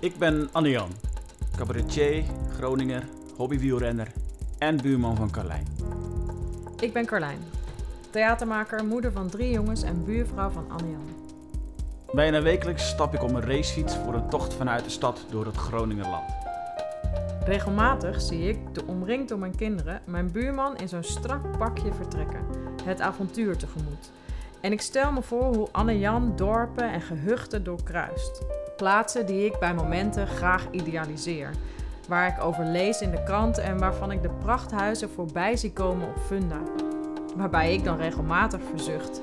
Ik 0.00 0.18
ben 0.18 0.48
Anne-Jan, 0.52 0.90
cabaretier, 1.56 2.24
Groninger, 2.56 3.02
hobbywielrenner 3.36 4.12
en 4.58 4.76
buurman 4.76 5.16
van 5.16 5.30
Carlijn. 5.30 5.66
Ik 6.78 6.92
ben 6.92 7.06
Carlijn, 7.06 7.38
theatermaker, 8.10 8.84
moeder 8.84 9.12
van 9.12 9.28
drie 9.28 9.50
jongens 9.50 9.82
en 9.82 10.04
buurvrouw 10.04 10.50
van 10.50 10.70
Anne-Jan. 10.70 11.08
Bijna 12.12 12.42
wekelijks 12.42 12.88
stap 12.88 13.14
ik 13.14 13.22
op 13.22 13.34
een 13.34 13.42
racefiets 13.42 13.96
voor 13.96 14.14
een 14.14 14.28
tocht 14.28 14.54
vanuit 14.54 14.84
de 14.84 14.90
stad 14.90 15.24
door 15.30 15.46
het 15.46 15.56
Groningerland. 15.56 16.32
Regelmatig 17.44 18.20
zie 18.20 18.48
ik, 18.48 18.74
de 18.74 18.86
omringd 18.86 19.28
door 19.28 19.38
mijn 19.38 19.56
kinderen, 19.56 20.00
mijn 20.04 20.32
buurman 20.32 20.76
in 20.76 20.88
zo'n 20.88 21.02
strak 21.02 21.58
pakje 21.58 21.92
vertrekken, 21.92 22.44
het 22.84 23.00
avontuur 23.00 23.56
tegemoet. 23.56 24.10
En 24.60 24.72
ik 24.72 24.80
stel 24.80 25.12
me 25.12 25.22
voor 25.22 25.54
hoe 25.54 25.68
Anne-Jan 25.72 26.32
dorpen 26.36 26.92
en 26.92 27.00
gehuchten 27.00 27.64
doorkruist. 27.64 28.42
Plaatsen 28.80 29.26
die 29.26 29.44
ik 29.44 29.58
bij 29.58 29.74
momenten 29.74 30.26
graag 30.26 30.66
idealiseer. 30.70 31.50
Waar 32.08 32.28
ik 32.28 32.44
over 32.44 32.64
lees 32.64 33.00
in 33.00 33.10
de 33.10 33.22
krant 33.22 33.58
en 33.58 33.78
waarvan 33.78 34.10
ik 34.10 34.22
de 34.22 34.28
prachthuizen 34.28 35.10
voorbij 35.10 35.56
zie 35.56 35.72
komen 35.72 36.08
op 36.08 36.18
Funda. 36.26 36.60
Waarbij 37.36 37.74
ik 37.74 37.84
dan 37.84 37.96
regelmatig 37.96 38.60
verzucht: 38.70 39.20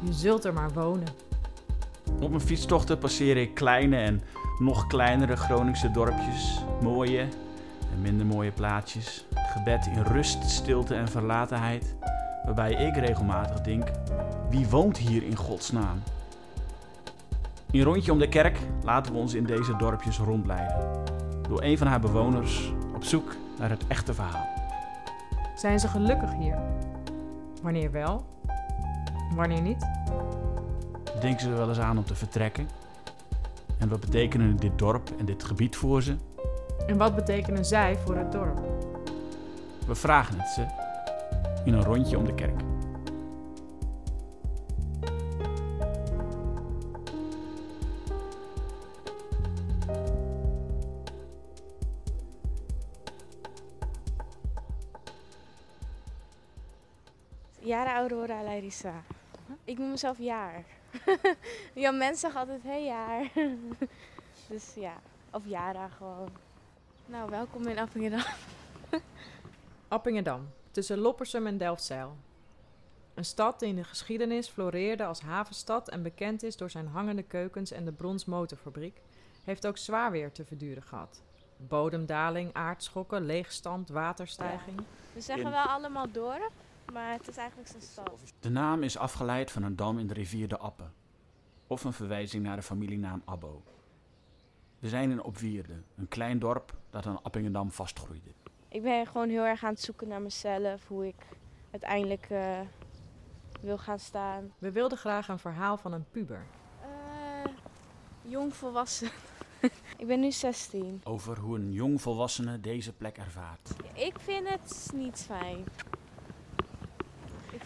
je 0.00 0.12
zult 0.12 0.44
er 0.44 0.52
maar 0.52 0.72
wonen. 0.72 1.06
Op 2.20 2.28
mijn 2.28 2.40
fietstochten 2.40 2.98
passeer 2.98 3.36
ik 3.36 3.54
kleine 3.54 3.96
en 3.96 4.22
nog 4.58 4.86
kleinere 4.86 5.36
Groningse 5.36 5.90
dorpjes, 5.90 6.64
mooie 6.82 7.20
en 7.92 8.00
minder 8.02 8.26
mooie 8.26 8.52
plaatsjes, 8.52 9.26
gebed 9.34 9.86
in 9.86 10.02
rust, 10.02 10.50
stilte 10.50 10.94
en 10.94 11.08
verlatenheid, 11.08 11.94
waarbij 12.44 12.72
ik 12.72 12.96
regelmatig 12.96 13.60
denk: 13.60 13.90
wie 14.50 14.68
woont 14.68 14.96
hier 14.96 15.22
in 15.22 15.36
godsnaam? 15.36 16.02
In 17.70 17.82
rondje 17.82 18.12
om 18.12 18.18
de 18.18 18.28
kerk 18.28 18.58
laten 18.82 19.12
we 19.12 19.18
ons 19.18 19.34
in 19.34 19.44
deze 19.44 19.76
dorpjes 19.76 20.18
rondleiden. 20.18 21.04
Door 21.48 21.62
een 21.62 21.78
van 21.78 21.86
haar 21.86 22.00
bewoners 22.00 22.72
op 22.94 23.04
zoek 23.04 23.36
naar 23.58 23.70
het 23.70 23.86
echte 23.86 24.14
verhaal. 24.14 24.48
Zijn 25.54 25.80
ze 25.80 25.88
gelukkig 25.88 26.34
hier? 26.34 26.58
Wanneer 27.62 27.90
wel? 27.90 28.24
Wanneer 29.34 29.62
niet? 29.62 29.86
Denken 31.20 31.40
ze 31.40 31.50
er 31.50 31.56
wel 31.56 31.68
eens 31.68 31.78
aan 31.78 31.98
om 31.98 32.04
te 32.04 32.14
vertrekken? 32.14 32.68
En 33.78 33.88
wat 33.88 34.00
betekenen 34.00 34.56
dit 34.56 34.78
dorp 34.78 35.10
en 35.18 35.24
dit 35.24 35.44
gebied 35.44 35.76
voor 35.76 36.02
ze? 36.02 36.16
En 36.86 36.96
wat 36.96 37.14
betekenen 37.14 37.64
zij 37.64 37.96
voor 38.04 38.16
het 38.16 38.32
dorp? 38.32 38.60
We 39.86 39.94
vragen 39.94 40.40
het 40.40 40.48
ze 40.48 40.66
in 41.64 41.74
een 41.74 41.84
rondje 41.84 42.18
om 42.18 42.24
de 42.24 42.34
kerk. 42.34 42.60
Larissa. 58.68 59.02
Ik 59.64 59.78
noem 59.78 59.90
mezelf 59.90 60.18
Jaar. 60.18 60.64
ja, 61.74 61.90
mensen 61.90 62.18
zeggen 62.18 62.40
altijd, 62.40 62.62
hey 62.62 62.84
Jaar. 62.84 63.30
dus 64.48 64.74
ja, 64.74 64.94
of 65.30 65.42
Jara 65.46 65.88
gewoon. 65.88 66.28
Nou, 67.06 67.30
welkom 67.30 67.66
in 67.66 67.78
Appingedam. 67.78 68.22
Appingedam, 69.88 70.48
tussen 70.70 70.98
Loppersum 70.98 71.46
en 71.46 71.58
Delfzijl. 71.58 72.16
Een 73.14 73.24
stad 73.24 73.58
die 73.58 73.68
in 73.68 73.76
de 73.76 73.84
geschiedenis 73.84 74.48
floreerde 74.48 75.04
als 75.04 75.20
havenstad 75.20 75.88
en 75.88 76.02
bekend 76.02 76.42
is 76.42 76.56
door 76.56 76.70
zijn 76.70 76.86
hangende 76.86 77.22
keukens 77.22 77.70
en 77.70 77.84
de 77.84 77.92
bronsmotorfabriek, 77.92 79.00
heeft 79.44 79.66
ook 79.66 79.78
zwaar 79.78 80.10
weer 80.10 80.32
te 80.32 80.44
verduren 80.44 80.82
gehad. 80.82 81.22
Bodemdaling, 81.56 82.52
aardschokken, 82.52 83.26
leegstand, 83.26 83.88
waterstijging. 83.88 84.80
We 85.12 85.20
zeggen 85.20 85.50
wel 85.50 85.64
allemaal 85.64 86.10
dorp, 86.10 86.52
maar 86.92 87.12
het 87.12 87.28
is 87.28 87.36
eigenlijk 87.36 87.68
zijn 87.68 87.82
stad. 87.82 88.32
De 88.40 88.50
naam 88.50 88.82
is 88.82 88.96
afgeleid 88.96 89.50
van 89.50 89.62
een 89.62 89.76
dam 89.76 89.98
in 89.98 90.06
de 90.06 90.14
rivier 90.14 90.48
de 90.48 90.58
Appe, 90.58 90.84
of 91.66 91.84
een 91.84 91.92
verwijzing 91.92 92.42
naar 92.42 92.56
de 92.56 92.62
familienaam 92.62 93.22
Abbo. 93.24 93.62
We 94.78 94.88
zijn 94.88 95.10
in 95.10 95.22
Opwierde, 95.22 95.82
een 95.96 96.08
klein 96.08 96.38
dorp 96.38 96.74
dat 96.90 97.06
aan 97.06 97.22
Appingedam 97.22 97.70
vastgroeide. 97.70 98.30
Ik 98.68 98.82
ben 98.82 99.06
gewoon 99.06 99.28
heel 99.28 99.44
erg 99.44 99.64
aan 99.64 99.72
het 99.72 99.80
zoeken 99.80 100.08
naar 100.08 100.22
mezelf, 100.22 100.88
hoe 100.88 101.06
ik 101.06 101.26
uiteindelijk 101.70 102.26
eh, 102.30 102.60
wil 103.60 103.78
gaan 103.78 103.98
staan. 103.98 104.52
We 104.58 104.72
wilden 104.72 104.98
graag 104.98 105.28
een 105.28 105.38
verhaal 105.38 105.76
van 105.76 105.92
een 105.92 106.04
puber. 106.10 106.46
Eh, 106.82 107.52
jong 108.22 108.54
volwassen. 108.54 109.10
ik 109.96 110.06
ben 110.06 110.20
nu 110.20 110.32
16. 110.32 111.00
Over 111.04 111.38
hoe 111.38 111.56
een 111.56 111.72
jong 111.72 112.00
volwassene 112.00 112.60
deze 112.60 112.92
plek 112.92 113.18
ervaart. 113.18 113.70
Ik 113.92 114.18
vind 114.18 114.48
het 114.48 114.90
niet 114.94 115.24
fijn. 115.26 115.64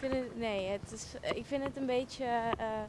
Ik 0.03 0.09
vind 0.09 0.23
het, 0.23 0.37
nee, 0.37 0.67
het 0.67 0.91
is, 0.91 1.13
ik 1.35 1.45
vind 1.45 1.63
het 1.63 1.77
een 1.77 1.85
beetje, 1.85 2.23
eh, 2.23 2.81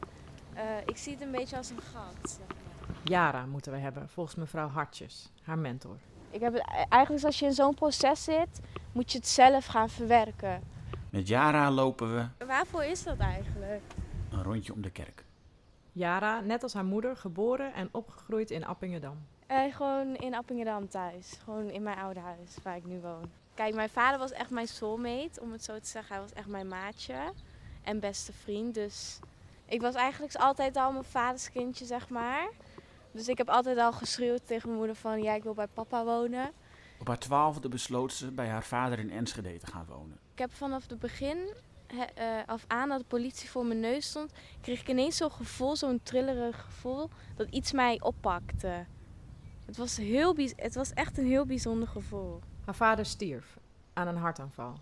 eh, 0.53 0.81
ik 0.85 0.97
zie 0.97 1.13
het 1.13 1.21
een 1.21 1.31
beetje 1.31 1.57
als 1.57 1.69
een 1.69 1.81
gat. 1.81 2.29
Zeg 2.29 2.47
maar. 2.47 2.95
Yara 3.03 3.45
moeten 3.45 3.71
we 3.71 3.77
hebben, 3.77 4.09
volgens 4.09 4.35
mevrouw 4.35 4.67
Hartjes, 4.67 5.31
haar 5.43 5.57
mentor. 5.57 5.97
Ik 6.29 6.39
heb 6.39 6.53
het, 6.53 6.85
eigenlijk 6.89 7.25
als 7.25 7.39
je 7.39 7.45
in 7.45 7.53
zo'n 7.53 7.73
proces 7.73 8.23
zit, 8.23 8.59
moet 8.91 9.11
je 9.11 9.17
het 9.17 9.27
zelf 9.27 9.65
gaan 9.65 9.89
verwerken. 9.89 10.61
Met 11.09 11.27
Jara 11.27 11.71
lopen 11.71 12.15
we 12.15 12.45
Waarvoor 12.45 12.83
is 12.83 13.03
dat 13.03 13.17
eigenlijk? 13.17 13.81
een 14.31 14.43
rondje 14.43 14.73
om 14.73 14.81
de 14.81 14.91
kerk. 14.91 15.25
Yara, 15.91 16.39
net 16.39 16.63
als 16.63 16.73
haar 16.73 16.85
moeder, 16.85 17.17
geboren 17.17 17.73
en 17.73 17.89
opgegroeid 17.91 18.51
in 18.51 18.65
Appingedam. 18.65 19.17
Eh, 19.47 19.75
gewoon 19.75 20.15
in 20.15 20.35
Appingedam 20.35 20.87
thuis. 20.87 21.39
Gewoon 21.43 21.69
in 21.69 21.83
mijn 21.83 21.97
oude 21.97 22.19
huis 22.19 22.57
waar 22.63 22.75
ik 22.75 22.85
nu 22.85 22.99
woon. 22.99 23.29
Kijk, 23.55 23.73
mijn 23.75 23.89
vader 23.89 24.19
was 24.19 24.31
echt 24.31 24.49
mijn 24.49 24.67
soulmate, 24.67 25.41
om 25.41 25.51
het 25.51 25.63
zo 25.63 25.79
te 25.79 25.87
zeggen. 25.87 26.13
Hij 26.13 26.21
was 26.23 26.33
echt 26.33 26.47
mijn 26.47 26.67
maatje 26.67 27.15
en 27.83 27.99
beste 27.99 28.33
vriend. 28.33 28.73
Dus 28.73 29.19
ik 29.65 29.81
was 29.81 29.95
eigenlijk 29.95 30.35
altijd 30.35 30.75
al 30.77 30.91
mijn 30.91 31.03
vaders 31.03 31.51
kindje, 31.51 31.85
zeg 31.85 32.09
maar. 32.09 32.49
Dus 33.11 33.27
ik 33.27 33.37
heb 33.37 33.49
altijd 33.49 33.77
al 33.77 33.91
geschreeuwd 33.93 34.47
tegen 34.47 34.67
mijn 34.67 34.79
moeder 34.79 34.95
van... 34.95 35.21
ja, 35.21 35.33
ik 35.33 35.43
wil 35.43 35.53
bij 35.53 35.67
papa 35.67 36.03
wonen. 36.03 36.51
Op 36.99 37.07
haar 37.07 37.19
twaalfde 37.19 37.69
besloot 37.69 38.13
ze 38.13 38.31
bij 38.31 38.47
haar 38.47 38.63
vader 38.63 38.99
in 38.99 39.11
Enschede 39.11 39.57
te 39.57 39.67
gaan 39.67 39.85
wonen. 39.85 40.17
Ik 40.33 40.39
heb 40.39 40.53
vanaf 40.53 40.89
het 40.89 40.99
begin 40.99 41.37
he- 41.87 42.03
eh, 42.03 42.47
af 42.47 42.63
aan 42.67 42.89
dat 42.89 42.99
de 42.99 43.05
politie 43.05 43.49
voor 43.49 43.65
mijn 43.65 43.79
neus 43.79 44.05
stond... 44.07 44.31
kreeg 44.61 44.81
ik 44.81 44.89
ineens 44.89 45.17
zo'n 45.17 45.31
gevoel, 45.31 45.75
zo'n 45.75 45.99
trillerig 46.03 46.61
gevoel... 46.61 47.09
dat 47.35 47.47
iets 47.49 47.71
mij 47.71 48.01
oppakte. 48.01 48.85
Het 49.65 49.77
was, 49.77 49.97
heel 49.97 50.35
het 50.55 50.75
was 50.75 50.93
echt 50.93 51.17
een 51.17 51.27
heel 51.27 51.45
bijzonder 51.45 51.87
gevoel. 51.87 52.39
Haar 52.65 52.75
vader 52.75 53.05
stierf 53.05 53.57
aan 53.93 54.07
een 54.07 54.17
hartaanval. 54.17 54.73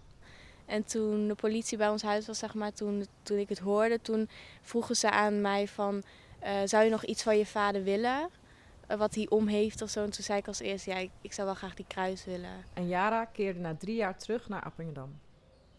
En 0.66 0.84
toen 0.84 1.28
de 1.28 1.36
politie 1.36 1.78
bij 1.78 1.90
ons 1.90 2.02
huis 2.02 2.28
was, 2.28 2.40
zeg 2.40 2.54
maar, 2.54 2.74
toen, 2.74 3.06
toen 3.24 3.38
ik 3.38 3.50
het 3.50 3.60
hoorde, 3.60 4.02
toen 4.02 4.30
vroegen 4.62 4.96
ze 4.96 5.12
aan 5.12 5.42
mij 5.42 5.68
van, 5.68 6.04
eh, 6.40 6.60
zou 6.66 6.84
je 6.84 6.90
nog 6.90 7.06
iets 7.06 7.24
van 7.24 7.38
je 7.38 7.46
vader 7.46 7.84
willen? 7.84 8.30
Eh, 8.88 8.98
wat 8.98 9.16
hij 9.16 9.30
om 9.30 9.48
heeft 9.48 9.82
of 9.82 9.90
zo. 9.90 10.04
En 10.04 10.10
toen 10.12 10.24
zei 10.24 10.40
ik 10.40 10.48
als 10.48 10.60
eerste, 10.60 10.90
ja, 10.90 10.98
ik, 10.98 11.12
ik 11.22 11.34
zou 11.34 11.48
wel 11.48 11.56
graag 11.56 11.74
die 11.74 11.86
kruis 11.88 12.26
willen. 12.26 12.66
En 12.74 12.88
Yara 12.88 13.26
keerde 13.26 13.60
na 13.60 13.76
drie 13.76 13.96
jaar 13.96 14.18
terug 14.18 14.50
naar 14.50 14.64
Appingedam. 14.64 15.20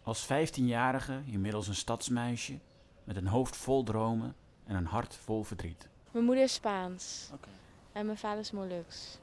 Als 0.03 0.25
15-jarige, 0.25 1.21
inmiddels 1.25 1.67
een 1.67 1.75
stadsmeisje, 1.75 2.59
met 3.03 3.15
een 3.15 3.27
hoofd 3.27 3.55
vol 3.55 3.83
dromen 3.83 4.35
en 4.65 4.75
een 4.75 4.85
hart 4.85 5.15
vol 5.15 5.43
verdriet. 5.43 5.89
Mijn 6.11 6.25
moeder 6.25 6.43
is 6.43 6.53
Spaans 6.53 7.29
Oké. 7.33 7.49
en 7.91 8.05
mijn 8.05 8.17
vader 8.17 8.39
is 8.39 8.51
Molux. 8.51 9.17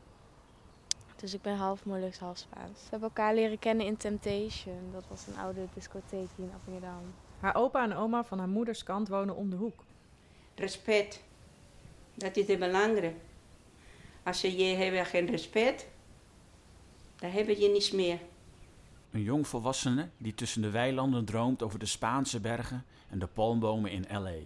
Dus 1.23 1.35
ik 1.35 1.43
ben 1.43 1.57
half 1.57 1.85
Molux, 1.85 2.19
half 2.19 2.39
Spaans. 2.39 2.83
We 2.83 2.89
hebben 2.91 3.09
elkaar 3.09 3.35
leren 3.35 3.59
kennen 3.59 3.87
in 3.87 3.97
Temptation. 3.97 4.91
Dat 4.93 5.05
was 5.09 5.27
een 5.27 5.37
oude 5.37 5.67
discotheek 5.75 6.29
hier 6.37 6.47
in 6.47 6.53
Appingedam. 6.55 7.15
Haar 7.41 7.55
opa 7.55 7.83
en 7.83 7.97
oma 7.97 8.25
van 8.25 8.39
haar 8.39 8.49
moeders 8.49 8.83
kant 8.83 9.09
wonen 9.09 9.37
om 9.37 9.51
de 9.51 9.57
hoek. 9.57 9.85
Respect. 10.55 11.23
Dat 12.15 12.37
is 12.37 12.47
het 12.47 12.59
belangrijk. 12.59 13.17
Als 14.23 14.41
je 14.41 14.57
je 14.57 14.75
hebt 14.75 15.09
geen 15.09 15.27
respect, 15.27 15.87
dan 17.17 17.31
heb 17.31 17.49
je 17.49 17.69
niets 17.69 17.91
meer. 17.91 18.19
Een 19.11 19.23
jong 19.23 19.47
volwassene 19.47 20.09
die 20.19 20.35
tussen 20.35 20.63
de 20.63 20.71
weilanden 20.71 21.25
droomt 21.25 21.63
over 21.63 21.79
de 21.79 21.87
Spaanse 21.87 22.41
bergen 22.41 22.85
en 23.11 23.19
de 23.19 23.27
palmbomen 23.27 23.91
in 23.91 24.07
L.A. 24.23 24.39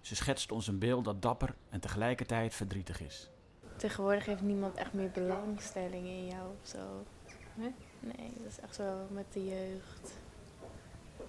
Ze 0.00 0.16
schetst 0.16 0.52
ons 0.52 0.66
een 0.66 0.78
beeld 0.78 1.04
dat 1.04 1.22
dapper 1.22 1.54
en 1.68 1.80
tegelijkertijd 1.80 2.54
verdrietig 2.54 3.00
is. 3.00 3.30
Tegenwoordig 3.80 4.26
heeft 4.26 4.42
niemand 4.42 4.76
echt 4.76 4.92
meer 4.92 5.10
belangstelling 5.10 6.06
in 6.06 6.26
jou 6.26 6.48
of 6.60 6.68
zo. 6.68 7.04
Nee? 7.54 7.74
Nee, 8.00 8.32
dat 8.36 8.46
is 8.46 8.60
echt 8.60 8.74
zo 8.74 9.06
met 9.10 9.32
de 9.32 9.46
jeugd. 9.46 10.18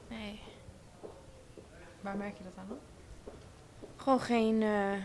Nee. 0.07 0.42
Waar 2.01 2.18
merk 2.18 2.38
je 2.38 2.44
dat 2.44 2.53
aan? 2.57 2.77
Gewoon 3.95 4.19
geen, 4.19 4.62
eh, 4.62 4.94
eh, 4.94 5.01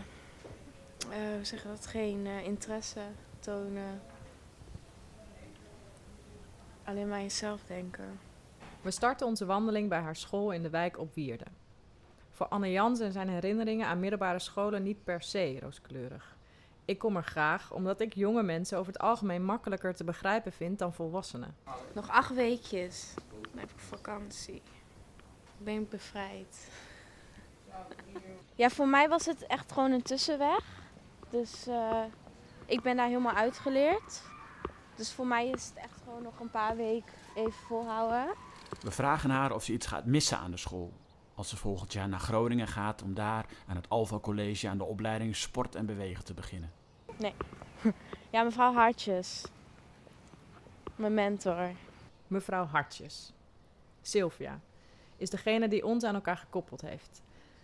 hoe 1.35 1.45
zeg 1.45 1.61
je 1.61 1.67
dat, 1.67 1.85
geen 1.85 2.25
eh, 2.25 2.45
interesse 2.45 3.01
tonen. 3.39 4.01
Alleen 6.83 7.07
maar 7.07 7.21
jezelf 7.21 7.61
denken. 7.63 8.19
We 8.81 8.91
starten 8.91 9.27
onze 9.27 9.45
wandeling 9.45 9.89
bij 9.89 9.99
haar 9.99 10.15
school 10.15 10.51
in 10.51 10.61
de 10.61 10.69
wijk 10.69 10.99
op 10.99 11.13
Wierde. 11.13 11.45
Voor 12.31 12.47
Anne 12.47 12.71
Jan 12.71 12.95
zijn 12.95 13.11
zijn 13.11 13.29
herinneringen 13.29 13.87
aan 13.87 13.99
middelbare 13.99 14.39
scholen 14.39 14.83
niet 14.83 15.03
per 15.03 15.21
se 15.21 15.59
rooskleurig. 15.59 16.36
Ik 16.87 16.97
kom 16.99 17.15
er 17.15 17.23
graag 17.23 17.71
omdat 17.71 18.01
ik 18.01 18.13
jonge 18.13 18.43
mensen 18.43 18.77
over 18.77 18.93
het 18.93 19.01
algemeen 19.01 19.43
makkelijker 19.43 19.95
te 19.95 20.03
begrijpen 20.03 20.51
vind 20.51 20.79
dan 20.79 20.93
volwassenen. 20.93 21.55
Nog 21.93 22.09
acht 22.09 22.33
weekjes. 22.33 23.13
Dan 23.51 23.59
heb 23.59 23.69
ik 23.69 23.79
vakantie. 23.79 24.61
Ben 25.57 25.81
ik 25.81 25.89
bevrijd. 25.89 26.69
Ja, 28.55 28.69
voor 28.69 28.87
mij 28.87 29.09
was 29.09 29.25
het 29.25 29.45
echt 29.45 29.71
gewoon 29.71 29.91
een 29.91 30.01
tussenweg. 30.01 30.63
Dus 31.29 31.67
eh, 31.67 32.03
ik 32.65 32.81
ben 32.81 32.95
daar 32.95 33.07
helemaal 33.07 33.35
uitgeleerd. 33.35 34.21
Dus 34.95 35.11
voor 35.13 35.27
mij 35.27 35.47
is 35.47 35.65
het 35.65 35.77
echt 35.83 36.01
gewoon 36.03 36.23
nog 36.23 36.39
een 36.39 36.51
paar 36.51 36.75
weken 36.75 37.13
even 37.35 37.51
volhouden. 37.67 38.33
We 38.81 38.91
vragen 38.91 39.29
haar 39.29 39.51
of 39.51 39.63
ze 39.63 39.73
iets 39.73 39.87
gaat 39.87 40.05
missen 40.05 40.37
aan 40.37 40.51
de 40.51 40.57
school. 40.57 40.93
Als 41.35 41.49
ze 41.49 41.57
volgend 41.57 41.93
jaar 41.93 42.09
naar 42.09 42.19
Groningen 42.19 42.67
gaat 42.67 43.01
om 43.01 43.13
daar 43.13 43.45
aan 43.67 43.75
het 43.75 43.89
Alpha 43.89 44.19
College 44.19 44.69
aan 44.69 44.77
de 44.77 44.83
opleiding 44.83 45.35
Sport 45.35 45.75
en 45.75 45.85
Bewegen 45.85 46.23
te 46.23 46.33
beginnen. 46.33 46.76
Ja, 48.29 48.43
mevrouw 48.43 48.73
Hartjes. 48.73 49.45
Mijn 50.95 51.13
mentor. 51.13 51.69
Mevrouw 52.27 52.65
Hartjes. 52.65 53.33
Sylvia 54.01 54.59
is 55.17 55.29
degene 55.29 55.67
die 55.67 55.85
ons 55.85 56.03
aan 56.03 56.15
elkaar 56.15 56.37
gekoppeld 56.37 56.81
heeft. 56.81 57.21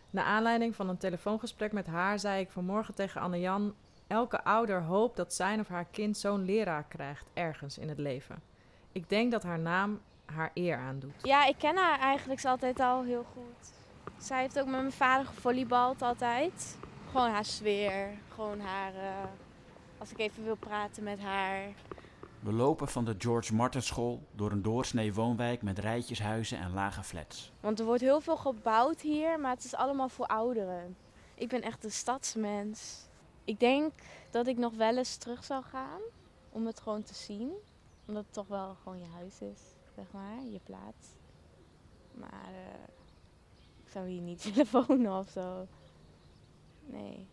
Na 0.10 0.24
aanleiding 0.24 0.76
van 0.76 0.90
een 0.90 0.98
telefoongesprek 0.98 1.72
met 1.72 1.88
haar 1.88 2.20
zei 2.20 2.42
ik 2.42 2.52
vanmorgen 2.52 2.96
tegen 2.96 3.22
Anne-Jan... 3.22 3.76
elke 4.08 4.44
ouder 4.44 4.82
hoopt 4.82 5.16
dat 5.16 5.34
zijn 5.34 5.60
of 5.60 5.68
haar 5.68 5.86
kind 5.92 6.18
zo'n 6.18 6.46
leraar 6.46 6.84
krijgt 6.88 7.30
ergens 7.34 7.78
in 7.78 7.90
het 7.90 7.98
leven. 7.98 8.42
Ik 8.92 9.10
denk 9.10 9.32
dat 9.32 9.44
haar 9.44 9.60
naam 9.60 10.02
haar 10.26 10.52
eer 10.54 10.78
aandoet. 10.78 11.14
Ja, 11.22 11.46
ik 11.46 11.58
ken 11.58 11.78
haar 11.78 12.00
eigenlijk 12.00 12.46
altijd 12.46 12.80
al 12.80 13.04
heel 13.04 13.26
goed. 13.34 13.72
Zij 14.18 14.42
heeft 14.42 14.60
ook 14.60 14.66
met 14.68 14.80
mijn 14.80 14.92
vader 14.92 15.26
gevolleybald 15.26 16.02
altijd. 16.02 16.78
Gewoon 17.12 17.30
haar 17.30 17.46
sfeer. 17.46 18.10
Gewoon 18.36 18.60
haar... 18.60 18.94
eh, 18.94 19.24
als 20.04 20.12
ik 20.12 20.20
even 20.20 20.44
wil 20.44 20.56
praten 20.56 21.04
met 21.04 21.20
haar. 21.20 21.74
We 22.40 22.54
lopen 22.54 22.88
van 22.88 23.06
de 23.06 23.16
George 23.18 23.56
Martin 23.56 23.82
School 23.82 24.24
door 24.32 24.52
een 24.52 24.62
doorsnee 24.62 25.14
woonwijk 25.14 25.62
met 25.62 25.80
rijtjeshuizen 25.80 26.58
en 26.58 26.74
lage 26.74 27.04
flats. 27.04 27.52
Want 27.60 27.80
er 27.80 27.86
wordt 27.86 28.02
heel 28.02 28.22
veel 28.22 28.38
gebouwd 28.38 29.02
hier, 29.02 29.40
maar 29.40 29.52
het 29.52 29.64
is 29.64 29.76
allemaal 29.76 30.10
voor 30.10 30.26
ouderen. 30.26 30.98
Ik 31.36 31.50
ben 31.50 31.62
echt 31.62 31.84
een 31.84 31.92
stadsmens. 31.92 33.08
Ik 33.44 33.60
denk 33.60 33.94
dat 34.30 34.48
ik 34.48 34.58
nog 34.58 34.74
wel 34.74 34.98
eens 34.98 35.16
terug 35.16 35.44
zal 35.44 35.62
gaan 35.62 36.02
om 36.50 36.66
het 36.66 36.80
gewoon 36.80 37.04
te 37.04 37.14
zien. 37.14 37.52
Omdat 38.08 38.24
het 38.24 38.34
toch 38.34 38.48
wel 38.48 38.76
gewoon 38.84 39.00
je 39.00 39.10
huis 39.14 39.42
is, 39.42 39.62
zeg 39.96 40.06
maar, 40.12 40.44
je 40.52 40.60
plaats. 40.64 41.08
Maar 42.14 42.52
eh, 42.54 42.94
ik 43.84 43.92
zou 43.92 44.08
hier 44.08 44.22
niet 44.22 44.44
willen 44.54 44.88
wonen 44.88 45.20
of 45.20 45.30
zo. 45.30 45.68
Nee. 46.86 47.28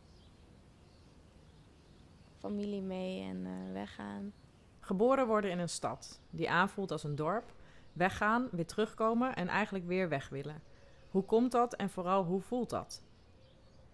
Familie 2.40 2.82
mee 2.82 3.22
en 3.22 3.46
eh, 3.46 3.72
weggaan. 3.72 4.32
Geboren 4.80 5.26
worden 5.26 5.50
in 5.50 5.58
een 5.58 5.68
stad 5.68 6.20
die 6.30 6.50
aanvoelt 6.50 6.90
als 6.90 7.04
een 7.04 7.14
dorp, 7.14 7.52
weggaan, 7.92 8.48
weer 8.50 8.66
terugkomen 8.66 9.34
en 9.34 9.48
eigenlijk 9.48 9.86
weer 9.86 10.08
weg 10.08 10.28
willen. 10.28 10.62
Hoe 11.10 11.24
komt 11.24 11.52
dat 11.52 11.74
en 11.74 11.90
vooral 11.90 12.24
hoe 12.24 12.40
voelt 12.40 12.70
dat? 12.70 13.02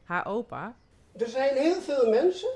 Haar 0.03 0.27
opa, 0.27 0.77
Er 1.13 1.29
zijn 1.29 1.57
heel 1.57 1.81
veel 1.81 2.11
mensen 2.11 2.49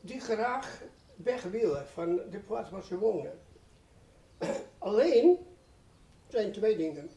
die 0.00 0.20
graag 0.20 0.82
weg 1.16 1.42
willen 1.42 1.86
van 1.86 2.20
de 2.30 2.38
plaats 2.38 2.70
waar 2.70 2.82
ze 2.82 2.98
wonen. 2.98 3.32
Alleen 4.78 5.38
zijn 6.28 6.52
twee 6.52 6.76
dingen. 6.76 7.10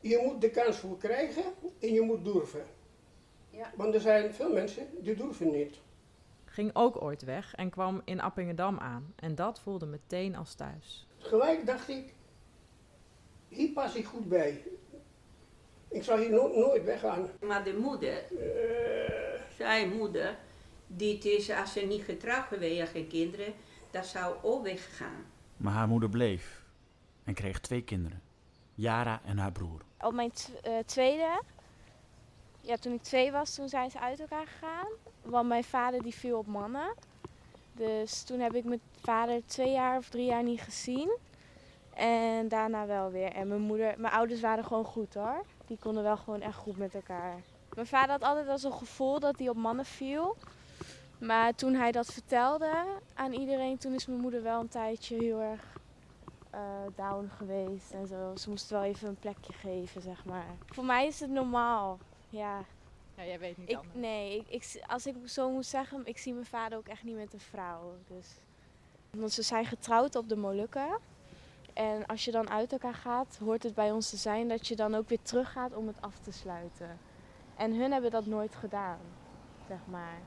Je 0.00 0.22
moet 0.24 0.40
de 0.40 0.50
kans 0.50 0.76
voor 0.76 0.98
krijgen 0.98 1.44
en 1.78 1.92
je 1.92 2.00
moet 2.00 2.24
durven. 2.24 2.64
Ja. 3.50 3.72
Want 3.76 3.94
er 3.94 4.00
zijn 4.00 4.34
veel 4.34 4.52
mensen 4.52 4.86
die 5.00 5.14
durven 5.14 5.50
niet. 5.50 5.76
Ging 6.58 6.70
ook 6.74 7.02
ooit 7.02 7.22
weg 7.24 7.54
en 7.54 7.70
kwam 7.70 8.02
in 8.04 8.20
Appingedam 8.20 8.78
aan. 8.78 9.12
En 9.16 9.34
dat 9.34 9.60
voelde 9.60 9.86
meteen 9.86 10.36
als 10.36 10.54
thuis. 10.54 11.06
Gelijk 11.18 11.66
dacht 11.66 11.88
ik, 11.88 12.14
hier 13.48 13.72
pas 13.72 13.94
ik 13.94 14.04
goed 14.04 14.28
bij. 14.28 14.64
Ik 15.88 16.02
zal 16.02 16.18
hier 16.18 16.30
no- 16.30 16.54
nooit 16.54 16.84
weggaan. 16.84 17.28
Maar 17.40 17.64
de 17.64 17.76
moeder, 17.80 18.24
eh, 18.32 19.40
zijn 19.56 19.96
moeder, 19.96 20.36
die 20.86 21.14
het 21.14 21.24
is, 21.24 21.50
als 21.50 21.72
ze 21.72 21.80
niet 21.80 22.02
getrouwd 22.02 22.46
geweest 22.46 22.90
geen 22.90 23.08
kinderen, 23.08 23.52
dat 23.90 24.06
zou 24.06 24.36
ook 24.42 24.62
weggaan. 24.62 25.24
Maar 25.56 25.72
haar 25.72 25.88
moeder 25.88 26.08
bleef 26.08 26.64
en 27.24 27.34
kreeg 27.34 27.60
twee 27.60 27.82
kinderen. 27.82 28.22
Yara 28.74 29.20
en 29.24 29.38
haar 29.38 29.52
broer. 29.52 29.80
Op 30.00 30.12
mijn 30.12 30.32
eh, 30.62 30.78
tweede, 30.86 31.42
ja, 32.60 32.76
toen 32.76 32.92
ik 32.92 33.02
twee 33.02 33.32
was, 33.32 33.54
toen 33.54 33.68
zijn 33.68 33.90
ze 33.90 34.00
uit 34.00 34.20
elkaar 34.20 34.46
gegaan. 34.46 34.88
Want 35.30 35.48
mijn 35.48 35.64
vader 35.64 36.02
die 36.02 36.14
viel 36.14 36.38
op 36.38 36.46
mannen. 36.46 36.94
Dus 37.72 38.22
toen 38.22 38.40
heb 38.40 38.54
ik 38.54 38.64
mijn 38.64 38.80
vader 39.02 39.46
twee 39.46 39.72
jaar 39.72 39.96
of 39.96 40.08
drie 40.08 40.24
jaar 40.24 40.42
niet 40.42 40.60
gezien. 40.60 41.16
En 41.94 42.48
daarna 42.48 42.86
wel 42.86 43.10
weer. 43.10 43.32
En 43.32 43.48
mijn 43.48 43.60
moeder, 43.60 43.94
mijn 43.98 44.12
ouders 44.12 44.40
waren 44.40 44.64
gewoon 44.64 44.84
goed 44.84 45.14
hoor. 45.14 45.44
Die 45.66 45.78
konden 45.80 46.02
wel 46.02 46.16
gewoon 46.16 46.40
echt 46.40 46.56
goed 46.56 46.76
met 46.76 46.94
elkaar. 46.94 47.34
Mijn 47.74 47.86
vader 47.86 48.10
had 48.10 48.22
altijd 48.22 48.46
wel 48.46 48.58
zo'n 48.58 48.72
gevoel 48.72 49.20
dat 49.20 49.38
hij 49.38 49.48
op 49.48 49.56
mannen 49.56 49.84
viel. 49.84 50.36
Maar 51.18 51.54
toen 51.54 51.74
hij 51.74 51.92
dat 51.92 52.12
vertelde 52.12 52.84
aan 53.14 53.32
iedereen, 53.32 53.78
toen 53.78 53.92
is 53.92 54.06
mijn 54.06 54.20
moeder 54.20 54.42
wel 54.42 54.60
een 54.60 54.68
tijdje 54.68 55.16
heel 55.16 55.40
erg 55.40 55.76
eh, 56.50 56.60
down 56.94 57.30
geweest 57.36 57.92
en 57.92 58.06
zo. 58.06 58.32
Ze 58.36 58.50
moest 58.50 58.70
wel 58.70 58.82
even 58.82 59.08
een 59.08 59.18
plekje 59.18 59.52
geven, 59.52 60.02
zeg 60.02 60.24
maar. 60.24 60.46
Voor 60.66 60.84
mij 60.84 61.06
is 61.06 61.20
het 61.20 61.30
normaal, 61.30 61.98
ja. 62.28 62.64
Ja, 63.18 63.24
jij 63.24 63.38
weet 63.38 63.56
niet 63.58 63.70
Ik, 63.70 63.78
nee, 63.92 64.36
ik, 64.36 64.46
ik, 64.48 64.82
als 64.86 65.06
ik 65.06 65.14
zo 65.24 65.50
moet 65.50 65.66
zeggen, 65.66 66.06
ik 66.06 66.18
zie 66.18 66.32
mijn 66.32 66.46
vader 66.46 66.78
ook 66.78 66.88
echt 66.88 67.02
niet 67.02 67.16
met 67.16 67.32
een 67.32 67.40
vrouw. 67.40 67.94
Dus. 68.06 68.26
Want 69.10 69.32
ze 69.32 69.42
zijn 69.42 69.64
getrouwd 69.64 70.16
op 70.16 70.28
de 70.28 70.36
Molukken. 70.36 70.98
En 71.72 72.06
als 72.06 72.24
je 72.24 72.30
dan 72.30 72.50
uit 72.50 72.72
elkaar 72.72 72.94
gaat, 72.94 73.38
hoort 73.44 73.62
het 73.62 73.74
bij 73.74 73.92
ons 73.92 74.10
te 74.10 74.16
zijn 74.16 74.48
dat 74.48 74.66
je 74.66 74.76
dan 74.76 74.94
ook 74.94 75.08
weer 75.08 75.22
teruggaat 75.22 75.74
om 75.74 75.86
het 75.86 76.00
af 76.00 76.18
te 76.18 76.32
sluiten. 76.32 76.98
En 77.56 77.74
hun 77.74 77.92
hebben 77.92 78.10
dat 78.10 78.26
nooit 78.26 78.54
gedaan, 78.54 78.98
zeg 79.68 79.78
maar. 79.84 80.20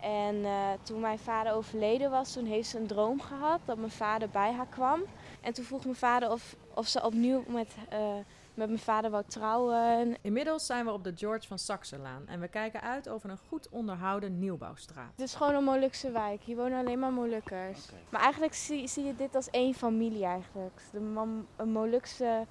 En 0.00 0.44
eh, 0.44 0.72
toen 0.82 1.00
mijn 1.00 1.18
vader 1.18 1.52
overleden 1.52 2.10
was, 2.10 2.32
toen 2.32 2.44
heeft 2.44 2.68
ze 2.68 2.78
een 2.78 2.86
droom 2.86 3.20
gehad 3.20 3.60
dat 3.64 3.76
mijn 3.78 3.90
vader 3.90 4.28
bij 4.28 4.52
haar 4.52 4.66
kwam. 4.66 5.00
En 5.40 5.52
toen 5.52 5.64
vroeg 5.64 5.84
mijn 5.84 5.96
vader 5.96 6.30
of, 6.30 6.56
of 6.74 6.86
ze 6.86 7.02
opnieuw 7.04 7.44
met, 7.46 7.74
eh, 7.88 8.16
met 8.58 8.68
mijn 8.68 8.78
vader 8.80 9.10
wou 9.10 9.24
trouwen. 9.26 10.16
Inmiddels 10.20 10.66
zijn 10.66 10.84
we 10.84 10.90
op 10.92 11.04
de 11.04 11.12
George 11.16 11.46
van 11.46 11.58
Saxenlaan 11.58 12.26
en 12.26 12.40
we 12.40 12.48
kijken 12.48 12.80
uit 12.80 13.08
over 13.08 13.30
een 13.30 13.38
goed 13.48 13.68
onderhouden 13.68 14.38
nieuwbouwstraat. 14.38 15.10
Het 15.10 15.20
is 15.20 15.34
gewoon 15.34 15.54
een 15.54 15.64
Molukse 15.64 16.10
wijk. 16.10 16.42
Hier 16.42 16.56
wonen 16.56 16.78
alleen 16.78 16.98
maar 16.98 17.12
Molukkers. 17.12 17.88
Maar 18.10 18.20
eigenlijk 18.20 18.54
zie, 18.54 18.86
zie 18.88 19.04
je 19.04 19.16
dit 19.16 19.34
als 19.34 19.50
één 19.50 19.74
familie 19.74 20.24
eigenlijk. 20.24 20.80
De 20.92 21.00
Mam- 21.00 21.46
een 21.56 21.68
Molukse, 21.72 22.46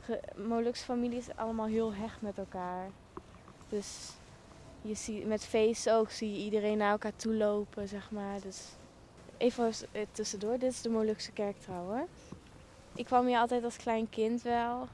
ge- 0.00 0.20
Molukse 0.36 0.84
familie 0.84 1.18
is 1.18 1.36
allemaal 1.36 1.66
heel 1.66 1.94
hecht 1.94 2.20
met 2.22 2.38
elkaar. 2.38 2.90
Dus 3.68 4.10
je 4.82 4.94
ziet, 4.94 5.26
met 5.26 5.44
feesten 5.44 5.94
ook 5.94 6.10
zie 6.10 6.32
je 6.32 6.38
iedereen 6.44 6.78
naar 6.78 6.90
elkaar 6.90 7.16
toe 7.16 7.34
lopen, 7.34 7.88
zeg 7.88 8.10
maar. 8.10 8.40
Dus 8.40 8.68
even 9.36 9.72
eh, 9.92 10.02
tussendoor, 10.12 10.58
dit 10.58 10.72
is 10.72 10.82
de 10.82 10.88
Molukse 10.88 11.32
kerk 11.32 11.58
trouwens. 11.60 12.10
Ik 12.94 13.04
kwam 13.04 13.26
hier 13.26 13.38
altijd 13.38 13.64
als 13.64 13.76
klein 13.76 14.08
kind 14.08 14.42
wel. 14.42 14.88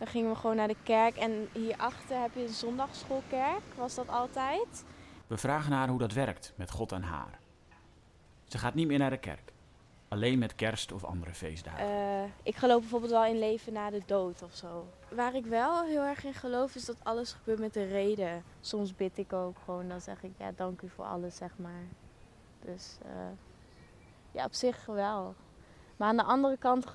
Dan 0.00 0.08
gingen 0.08 0.30
we 0.30 0.36
gewoon 0.36 0.56
naar 0.56 0.68
de 0.68 0.76
kerk. 0.82 1.16
En 1.16 1.48
hierachter 1.52 2.20
heb 2.20 2.34
je 2.34 2.42
een 2.42 2.48
zondagschoolkerk, 2.48 3.60
was 3.76 3.94
dat 3.94 4.08
altijd. 4.08 4.84
We 5.26 5.36
vragen 5.36 5.72
haar 5.72 5.88
hoe 5.88 5.98
dat 5.98 6.12
werkt 6.12 6.52
met 6.56 6.70
God 6.70 6.92
en 6.92 7.02
haar. 7.02 7.38
Ze 8.44 8.58
gaat 8.58 8.74
niet 8.74 8.86
meer 8.86 8.98
naar 8.98 9.10
de 9.10 9.18
kerk. 9.18 9.52
Alleen 10.08 10.38
met 10.38 10.54
kerst 10.54 10.92
of 10.92 11.04
andere 11.04 11.34
feestdagen. 11.34 11.84
Eh, 11.84 12.30
ik 12.42 12.56
geloof 12.56 12.80
bijvoorbeeld 12.80 13.12
wel 13.12 13.24
in 13.24 13.38
leven 13.38 13.72
na 13.72 13.90
de 13.90 14.02
dood 14.06 14.42
of 14.42 14.54
zo. 14.54 14.86
Waar 15.10 15.34
ik 15.34 15.46
wel 15.46 15.84
heel 15.84 16.02
erg 16.02 16.24
in 16.24 16.34
geloof 16.34 16.74
is 16.74 16.84
dat 16.84 16.96
alles 17.02 17.32
gebeurt 17.32 17.58
met 17.58 17.76
een 17.76 17.88
reden. 17.88 18.44
Soms 18.60 18.94
bid 18.94 19.18
ik 19.18 19.32
ook 19.32 19.56
gewoon, 19.64 19.88
dan 19.88 20.00
zeg 20.00 20.22
ik 20.22 20.32
ja, 20.36 20.52
dank 20.56 20.80
u 20.82 20.88
voor 20.88 21.04
alles, 21.04 21.36
zeg 21.36 21.50
maar. 21.56 21.84
Dus 22.64 22.98
eh, 23.02 23.10
ja, 24.32 24.44
op 24.44 24.54
zich 24.54 24.86
wel. 24.86 25.34
Maar 25.96 26.08
aan 26.08 26.16
de 26.16 26.22
andere 26.22 26.56
kant 26.56 26.86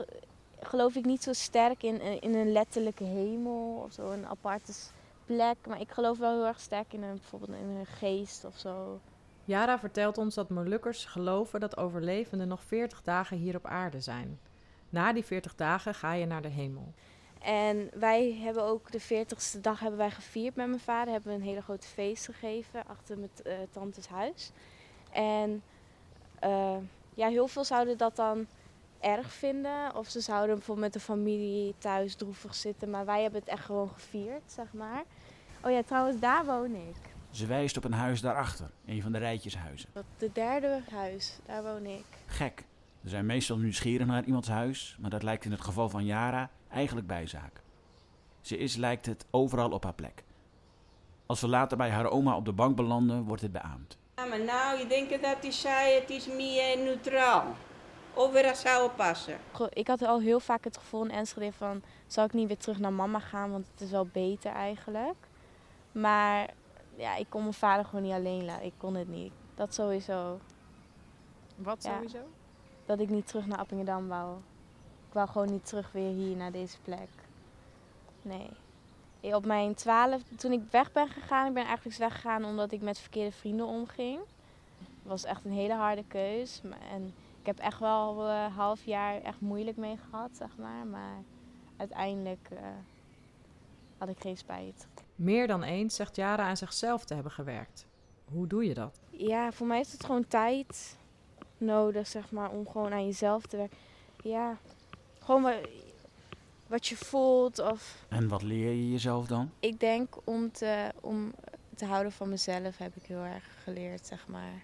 geloof 0.66 0.96
ik 0.96 1.06
niet 1.06 1.24
zo 1.24 1.34
sterk 1.34 1.84
in, 1.84 2.22
in 2.22 2.36
een 2.36 2.52
letterlijke 2.52 3.04
hemel 3.04 3.82
of 3.86 3.94
zo, 3.94 4.12
een 4.12 4.28
aparte 4.28 4.74
plek. 5.26 5.58
Maar 5.68 5.80
ik 5.80 5.92
geloof 5.92 6.18
wel 6.18 6.32
heel 6.32 6.46
erg 6.46 6.60
sterk 6.60 6.94
in 6.94 7.04
een, 7.04 7.16
bijvoorbeeld 7.16 7.52
in 7.52 7.68
een 7.68 7.86
geest 7.86 8.46
of 8.46 8.58
zo. 8.58 9.00
Yara 9.46 9.80
vertelt 9.80 10.18
ons 10.18 10.36
dat 10.36 10.50
Molukkers 10.50 11.06
geloven 11.06 11.60
dat 11.60 11.78
overlevenden 11.78 12.48
nog 12.48 12.64
40 12.64 13.02
dagen 13.02 13.38
hier 13.38 13.56
op 13.56 13.66
aarde 13.66 14.00
zijn. 14.00 14.40
Na 14.90 15.14
die 15.14 15.26
40 15.26 15.56
dagen 15.56 15.94
ga 15.94 16.14
je 16.14 16.26
naar 16.26 16.42
de 16.42 16.48
hemel. 16.48 16.94
En 17.42 17.90
wij 17.94 18.34
hebben 18.34 18.64
ook 18.64 18.92
de 18.92 19.02
40ste 19.02 19.62
dag 19.62 19.80
hebben 19.80 20.00
wij 20.00 20.12
gevierd 20.12 20.56
met 20.56 20.68
mijn 20.68 20.80
vader. 20.80 21.14
Hebben 21.14 21.32
we 21.32 21.38
een 21.38 21.46
hele 21.46 21.62
grote 21.62 21.88
feest 21.88 22.26
gegeven 22.26 22.88
achter 22.88 23.18
mijn 23.18 23.30
eh, 23.44 23.54
tantes 23.72 24.08
huis. 24.08 24.52
En 25.12 25.64
eh, 26.40 26.78
ja, 27.14 27.28
heel 27.28 27.48
veel 27.48 27.64
zouden 27.64 27.98
dat 27.98 28.16
dan 28.16 28.48
erg 29.00 29.32
vinden. 29.32 29.96
Of 29.96 30.08
ze 30.08 30.20
zouden 30.20 30.56
bijvoorbeeld 30.56 30.86
met 30.86 30.94
de 30.94 31.08
familie 31.08 31.76
thuis 31.78 32.16
droevig 32.16 32.56
zitten. 32.56 32.90
Maar 32.90 33.06
wij 33.06 33.22
hebben 33.22 33.40
het 33.40 33.50
echt 33.50 33.66
gewoon 33.66 33.90
gevierd, 33.90 34.44
zeg 34.46 34.74
maar. 34.74 35.04
Oh 35.64 35.72
ja, 35.72 35.84
trouwens, 35.84 36.20
daar 36.20 36.46
woon 36.46 36.76
ik. 36.76 36.96
Ze 37.32 37.46
wijst 37.46 37.78
op 37.78 37.84
een 37.84 37.94
huis 37.94 38.22
daarachter, 38.22 38.70
een 38.86 39.02
van 39.02 39.12
de 39.12 39.18
rijtjeshuizen. 39.18 39.90
Dat 39.94 40.04
de 40.18 40.30
derde 40.34 40.82
huis, 40.92 41.40
daar 41.46 41.64
woon 41.64 41.86
ik. 41.86 42.06
Gek. 42.26 42.66
Ze 43.04 43.10
zijn 43.10 43.26
meestal 43.26 43.58
nieuwsgierig 43.58 44.08
naar 44.08 44.24
iemands 44.24 44.48
huis, 44.48 44.98
maar 45.00 45.10
dat 45.10 45.24
lijkt 45.24 45.46
in 45.46 45.52
het 45.52 45.62
geval 45.62 45.90
van 45.90 46.06
Yara 46.06 46.50
eigenlijk 46.70 47.08
bijzaak. 47.08 47.62
Ze 48.42 48.58
is, 48.58 48.76
lijkt 48.76 49.06
het, 49.06 49.26
overal 49.32 49.70
op 49.70 49.84
haar 49.84 49.94
plek. 49.94 50.24
Als 51.26 51.42
we 51.42 51.48
later 51.48 51.78
bij 51.78 51.90
haar 51.90 52.10
oma 52.10 52.36
op 52.36 52.46
de 52.46 52.52
bank 52.52 52.76
belanden, 52.76 53.24
wordt 53.24 53.42
het 53.42 53.52
beaamd. 53.52 53.98
Ja, 54.16 54.26
maar 54.26 54.44
nou, 54.44 54.80
ik 54.80 54.90
denk 54.90 55.10
dat 55.10 55.38
hij 55.42 55.52
zei, 55.52 55.94
het 55.94 56.10
is 56.10 56.28
meer 56.28 56.78
neutraal. 56.78 57.56
Overal 58.16 58.56
zou 58.56 58.90
passen. 58.90 59.38
Ik 59.70 59.88
had 59.88 60.02
al 60.02 60.20
heel 60.20 60.40
vaak 60.40 60.64
het 60.64 60.78
gevoel 60.78 61.04
in 61.04 61.12
Enschede 61.12 61.52
van... 61.54 61.82
zal 62.08 62.26
ik 62.26 62.34
niet 62.34 62.48
weer 62.48 62.58
terug 62.58 62.80
naar 62.80 62.94
mama 62.94 63.20
gaan, 63.20 63.52
want 63.52 63.68
het 63.72 63.82
is 63.82 63.92
wel 63.92 64.06
beter 64.12 64.52
eigenlijk. 64.52 65.16
Maar 65.92 66.50
ja, 66.96 67.16
ik 67.16 67.26
kon 67.30 67.42
mijn 67.42 67.54
vader 67.54 67.86
gewoon 67.86 68.04
niet 68.04 68.14
alleen 68.14 68.46
laten. 68.46 68.66
Ik 68.66 68.74
kon 68.78 68.96
het 68.96 69.08
niet. 69.08 69.34
Dat 69.56 69.74
sowieso. 69.74 70.40
Wat 71.56 71.84
Ja. 71.84 71.94
sowieso? 71.96 72.20
Dat 72.86 73.00
ik 73.00 73.10
niet 73.10 73.28
terug 73.28 73.46
naar 73.46 73.58
Appingedam 73.58 74.08
wou. 74.08 74.38
Ik 75.08 75.14
wou 75.14 75.28
gewoon 75.28 75.52
niet 75.52 75.66
terug 75.66 75.92
weer 75.92 76.14
hier 76.14 76.36
naar 76.36 76.52
deze 76.52 76.78
plek. 76.82 77.10
Nee. 78.22 78.50
Eh, 79.22 79.36
Op 79.36 79.46
mijn 79.46 79.74
twaalf, 79.74 80.22
toen 80.38 80.52
ik 80.52 80.62
weg 80.72 80.92
ben 80.92 81.08
gegaan, 81.08 81.48
ik 81.48 81.54
ben 81.54 81.66
eigenlijk 81.66 81.98
weggegaan 81.98 82.46
omdat 82.46 82.72
ik 82.72 82.82
met 82.82 83.00
verkeerde 83.00 83.32
vrienden 83.32 83.66
omging. 83.66 84.20
Het 84.80 84.88
was 85.12 85.24
echt 85.24 85.46
een 85.46 85.52
hele 85.52 85.74
harde 85.74 86.04
keus. 86.08 86.62
maar- 86.64 86.78
En 86.92 87.14
ik 87.46 87.56
heb 87.56 87.60
echt 87.66 87.80
wel 87.80 88.30
een 88.30 88.52
half 88.52 88.86
jaar 88.86 89.22
echt 89.22 89.42
moeilijk 89.42 89.78
mee 89.78 89.98
gehad, 90.10 90.30
zeg 90.38 90.58
maar. 90.58 90.86
Maar 90.88 91.24
uiteindelijk 91.78 92.48
eh, 92.52 92.58
had 93.98 94.10
ik 94.10 94.20
geen 94.20 94.38
spijt. 94.38 94.88
Meer 95.16 95.48
dan 95.48 95.64
eens 95.64 95.96
zegt 95.96 96.16
Jara 96.16 96.48
aan 96.48 96.58
zichzelf 96.58 97.06
te 97.06 97.14
hebben 97.14 97.32
gewerkt. 97.32 97.86
Hoe 98.32 98.48
doe 98.48 98.66
je 98.66 98.74
dat? 98.74 99.00
Ja, 99.10 99.52
voor 99.52 99.68
mij 99.68 99.80
is 99.80 99.92
het 99.92 100.06
gewoon 100.06 100.28
tijd 100.28 100.98
nodig, 101.58 102.08
zeg 102.08 102.32
maar, 102.32 102.50
om 102.52 102.68
gewoon 102.68 102.94
aan 102.94 103.06
jezelf 103.06 103.46
te 103.46 103.58
werken. 103.58 103.78
Ja, 104.24 104.58
gewoon 105.20 105.42
wa- 105.42 105.60
wat 106.68 106.88
je 106.88 106.96
voelt 106.98 107.60
of 107.60 108.06
En 108.10 108.28
wat 108.28 108.42
leer 108.42 108.70
je 108.72 108.92
jezelf 108.92 109.28
dan? 109.28 109.52
ik 109.60 109.80
denk 109.80 110.16
om 110.24 110.52
te, 110.52 110.92
om 111.02 111.34
te 111.76 111.86
houden 111.86 112.12
van 112.12 112.30
mezelf 112.30 112.78
heb 112.78 112.96
ik 112.96 113.04
heel 113.04 113.24
erg 113.24 113.64
geleerd, 113.64 114.06
zeg 114.06 114.28
maar, 114.28 114.64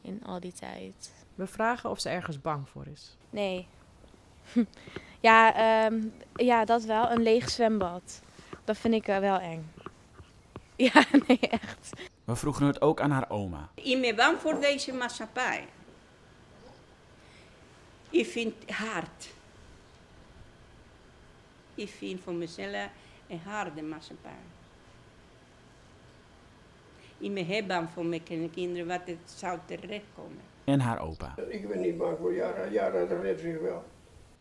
in 0.00 0.24
al 0.24 0.40
die 0.40 0.52
tijd. 0.52 1.24
We 1.36 1.46
vragen 1.46 1.90
of 1.90 2.00
ze 2.00 2.08
ergens 2.08 2.40
bang 2.40 2.68
voor 2.68 2.86
is. 2.86 3.16
Nee. 3.30 3.68
ja, 5.20 5.54
ehm, 5.54 6.02
ja, 6.34 6.64
dat 6.64 6.84
wel. 6.84 7.10
Een 7.10 7.22
leeg 7.22 7.50
zwembad. 7.50 8.22
Dat 8.64 8.78
vind 8.78 8.94
ik 8.94 9.08
eh, 9.08 9.18
wel 9.18 9.38
eng. 9.38 9.70
Ja, 10.78 11.04
nee, 11.26 11.38
echt. 11.40 11.90
We 12.24 12.36
vroegen 12.36 12.66
het 12.66 12.80
ook 12.80 13.00
aan 13.00 13.10
haar 13.10 13.30
oma. 13.30 13.68
Ik 13.74 14.00
ben 14.00 14.16
bang 14.16 14.40
voor 14.40 14.60
deze 14.60 14.92
maatschappij. 14.92 15.68
Ik 18.10 18.26
vind 18.26 18.54
het 18.58 18.76
hard. 18.76 19.28
Ik 21.74 21.88
vind 21.88 22.20
voor 22.22 22.32
mezelf 22.32 22.88
een 23.28 23.40
harde 23.44 23.82
maatschappij. 23.82 24.38
Ik 27.18 27.34
ben 27.34 27.44
heel 27.44 27.66
bang 27.66 27.90
voor 27.90 28.06
mijn 28.06 28.22
kinderen 28.50 28.86
wat 28.86 29.00
het 29.04 29.18
zou 29.24 29.58
terechtkomen. 29.64 30.40
En 30.64 30.80
haar 30.80 31.00
opa. 31.00 31.34
Ik 31.48 31.68
ben 31.68 31.80
niet 31.80 31.96
bang 31.98 32.18
voor 32.18 32.34
Jara. 32.34 32.66
Jara, 32.66 33.04
dat 33.04 33.20
redt 33.20 33.40
zich 33.40 33.60
wel. 33.60 33.84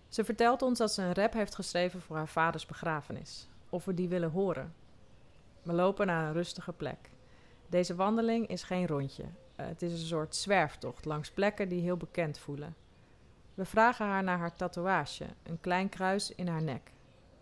Ze 0.08 0.24
vertelt 0.24 0.62
ons 0.62 0.78
dat 0.78 0.92
ze 0.92 1.02
een 1.02 1.14
rap 1.14 1.34
heeft 1.34 1.56
geschreven 1.56 2.02
voor 2.02 2.16
haar 2.16 2.28
vaders 2.28 2.66
begrafenis. 2.66 3.50
Of 3.70 3.86
we 3.86 3.94
die 3.94 4.08
willen 4.08 4.32
horen. 4.32 4.74
We 5.62 5.74
lopen 5.74 6.08
naar 6.08 6.28
een 6.28 6.34
rustige 6.34 6.74
plek. 6.74 7.10
Deze 7.70 7.96
wandeling 7.96 8.48
is 8.48 8.64
geen 8.64 8.88
rondje. 8.88 9.24
Eh, 9.56 9.66
het 9.68 9.82
is 9.82 9.92
een 9.92 10.08
soort 10.08 10.36
zwerftocht 10.36 11.06
langs 11.06 11.32
plekken 11.32 11.70
die 11.70 11.82
heel 11.82 11.98
bekend 11.98 12.40
voelen. 12.40 12.76
We 13.54 13.66
vragen 13.66 14.06
haar 14.06 14.24
naar 14.24 14.38
haar 14.38 14.56
tatoeage, 14.56 15.26
een 15.44 15.60
klein 15.62 15.90
kruis 15.90 16.36
in 16.36 16.48
haar 16.48 16.64
nek. 16.64 16.92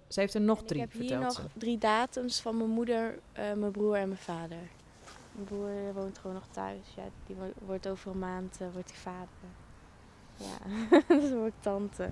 Ze 0.08 0.20
heeft 0.20 0.34
er 0.34 0.42
nog 0.42 0.64
drie, 0.64 0.82
ik 0.82 0.92
heb 0.92 1.02
hier 1.02 1.20
nog 1.20 1.34
ze. 1.34 1.42
drie 1.54 1.78
datums 1.78 2.42
van 2.42 2.58
mijn 2.58 2.70
moeder, 2.70 3.20
eh, 3.32 3.54
mijn 3.54 3.72
broer 3.72 3.96
en 3.96 4.08
mijn 4.08 4.20
vader. 4.20 4.58
Mijn 5.34 5.46
broer 5.46 5.94
woont 5.94 6.18
gewoon 6.18 6.36
nog 6.36 6.48
thuis. 6.52 6.94
Ja, 6.96 7.04
die 7.26 7.36
wo- 7.36 7.66
wordt 7.66 7.88
over 7.88 8.12
een 8.12 8.20
maand 8.20 8.62
eh, 8.62 8.68
wordt 8.74 8.88
die 8.88 8.98
vader. 8.98 9.28
Ja, 10.36 10.58
dus 11.08 11.30
dan 11.30 11.38
word 11.40 11.54
ik 11.54 11.62
tante. 11.62 12.12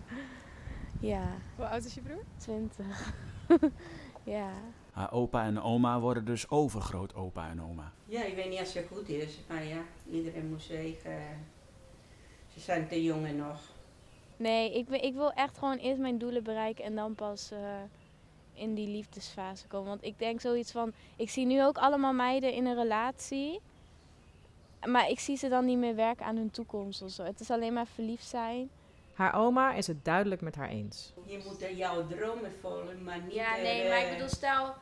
Ja, 1.00 1.24
Hoe 1.56 1.66
oud 1.68 1.84
is 1.86 1.94
je 1.94 2.01
broer? 2.01 2.24
twintig. 2.38 3.13
ja. 4.24 4.50
Haar 4.92 5.12
opa 5.12 5.44
en 5.44 5.62
oma 5.62 6.00
worden 6.00 6.25
dus 6.25 6.50
overgroot 6.50 7.16
opa 7.16 7.50
en 7.50 7.62
oma. 7.62 7.92
Ja, 8.06 8.24
ik 8.24 8.36
weet 8.36 8.50
niet 8.50 8.60
als 8.60 8.74
het 8.74 8.88
goed 8.88 9.10
is, 9.10 9.40
maar 9.48 9.63
ja, 9.63 9.82
iedereen 10.10 10.50
moet 10.50 10.62
zeggen. 10.62 11.22
Ze 12.48 12.60
zijn 12.60 12.88
te 12.88 13.04
jong 13.04 13.32
nog. 13.38 13.60
Nee, 14.38 14.74
ik, 14.78 14.88
wil- 14.88 15.04
ik 15.04 15.13
wil 15.13 15.32
echt 15.32 15.58
gewoon 15.58 15.78
eerst 15.78 16.00
mijn 16.00 16.18
doelen 16.18 16.44
bereiken 16.44 16.84
en 16.84 16.96
dan 16.96 17.16
pas 17.16 17.51
eh, 17.51 17.60
in 18.53 18.75
die 18.75 18.88
liefdesfase 18.88 19.67
komen. 19.67 19.89
Want 19.89 20.03
ik 20.03 20.20
denk 20.20 20.41
zoiets 20.41 20.72
van, 20.72 20.93
ik 21.15 21.29
zie 21.29 21.46
nu 21.46 21.63
ook 21.63 21.77
allemaal 21.77 22.13
meiden 22.13 22.53
in 22.53 22.65
een 22.65 22.75
relatie. 22.75 23.62
Maar 24.86 25.10
ik 25.10 25.20
zie 25.20 25.38
ze 25.38 25.50
dan 25.50 25.65
niet 25.65 25.77
meer 25.77 25.96
werken 25.96 26.25
aan 26.25 26.36
hun 26.36 26.51
toekomst 26.51 27.01
of 27.01 27.12
zo. 27.12 27.24
Het 27.24 27.39
is 27.39 27.51
alleen 27.51 27.74
maar 27.74 27.88
verliefd 27.88 28.27
zijn. 28.27 28.70
Haar 29.13 29.36
oma 29.36 29.74
is 29.74 29.88
het 29.88 30.05
duidelijk 30.05 30.41
met 30.41 30.55
haar 30.55 30.70
eens. 30.70 31.13
Je 31.25 31.43
moet 31.48 31.62
er 31.62 31.74
jouw 31.74 32.08
dromen 32.08 32.51
volgen, 32.62 33.03
maar 33.03 33.22
niet. 33.22 33.34
Ja, 33.34 33.58
er, 33.58 33.63
nee, 33.63 33.89
maar 33.89 34.03
ik 34.05 34.12
bedoel, 34.12 34.29
stel, 34.29 34.74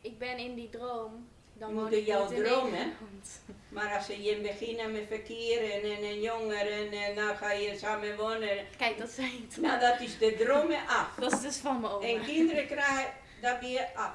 ik 0.00 0.18
ben 0.18 0.38
in 0.38 0.54
die 0.54 0.68
droom. 0.68 1.28
Dan 1.60 1.68
Je 1.68 1.74
moet 1.74 1.92
ik 1.92 1.98
in 1.98 2.04
jouw 2.04 2.26
droom, 2.26 2.72
hè? 2.72 2.84
Nederland. 2.84 3.40
Maar 3.68 3.96
als 3.96 4.06
je 4.06 4.40
begint 4.42 4.92
met 4.92 5.06
verkeer 5.08 5.72
en, 5.72 5.96
en 5.96 6.04
een 6.04 6.20
jonger 6.20 6.72
en, 6.72 6.92
en 6.92 7.14
dan 7.14 7.36
ga 7.36 7.52
je 7.52 7.78
samen 7.78 8.16
wonen. 8.16 8.48
Kijk, 8.76 8.98
dat 8.98 9.10
zei 9.10 9.26
ik 9.26 9.50
toch. 9.50 9.64
Nou, 9.64 9.80
dat 9.80 10.00
is 10.00 10.18
de 10.18 10.36
dromen 10.38 10.86
af. 10.86 11.14
Dat 11.20 11.32
is 11.32 11.40
dus 11.40 11.56
van 11.56 11.80
mijn 11.80 11.92
oma. 11.92 12.06
En 12.06 12.24
kinderen 12.24 12.66
krijgen 12.66 13.12
dat 13.40 13.60
weer 13.60 13.88
af. 13.94 14.12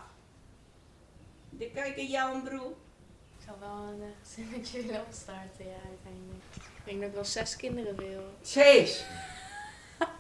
Dan 1.50 1.68
kijk 1.74 1.96
je 1.96 2.08
jouw 2.08 2.42
broer. 2.42 2.74
Ik 3.38 3.46
zou 3.46 3.60
wel 3.60 3.70
een 3.70 4.00
uh, 4.00 4.06
gezinnetje 4.24 4.82
willen 4.82 5.02
opstarten, 5.02 5.66
ja, 5.66 5.90
uiteindelijk. 5.90 6.44
Ik 6.56 6.82
denk 6.84 7.00
dat 7.00 7.10
ik 7.10 7.16
wel 7.16 7.26
zes 7.26 7.56
kinderen 7.56 7.96
wil. 7.96 8.24
Zes. 8.42 9.06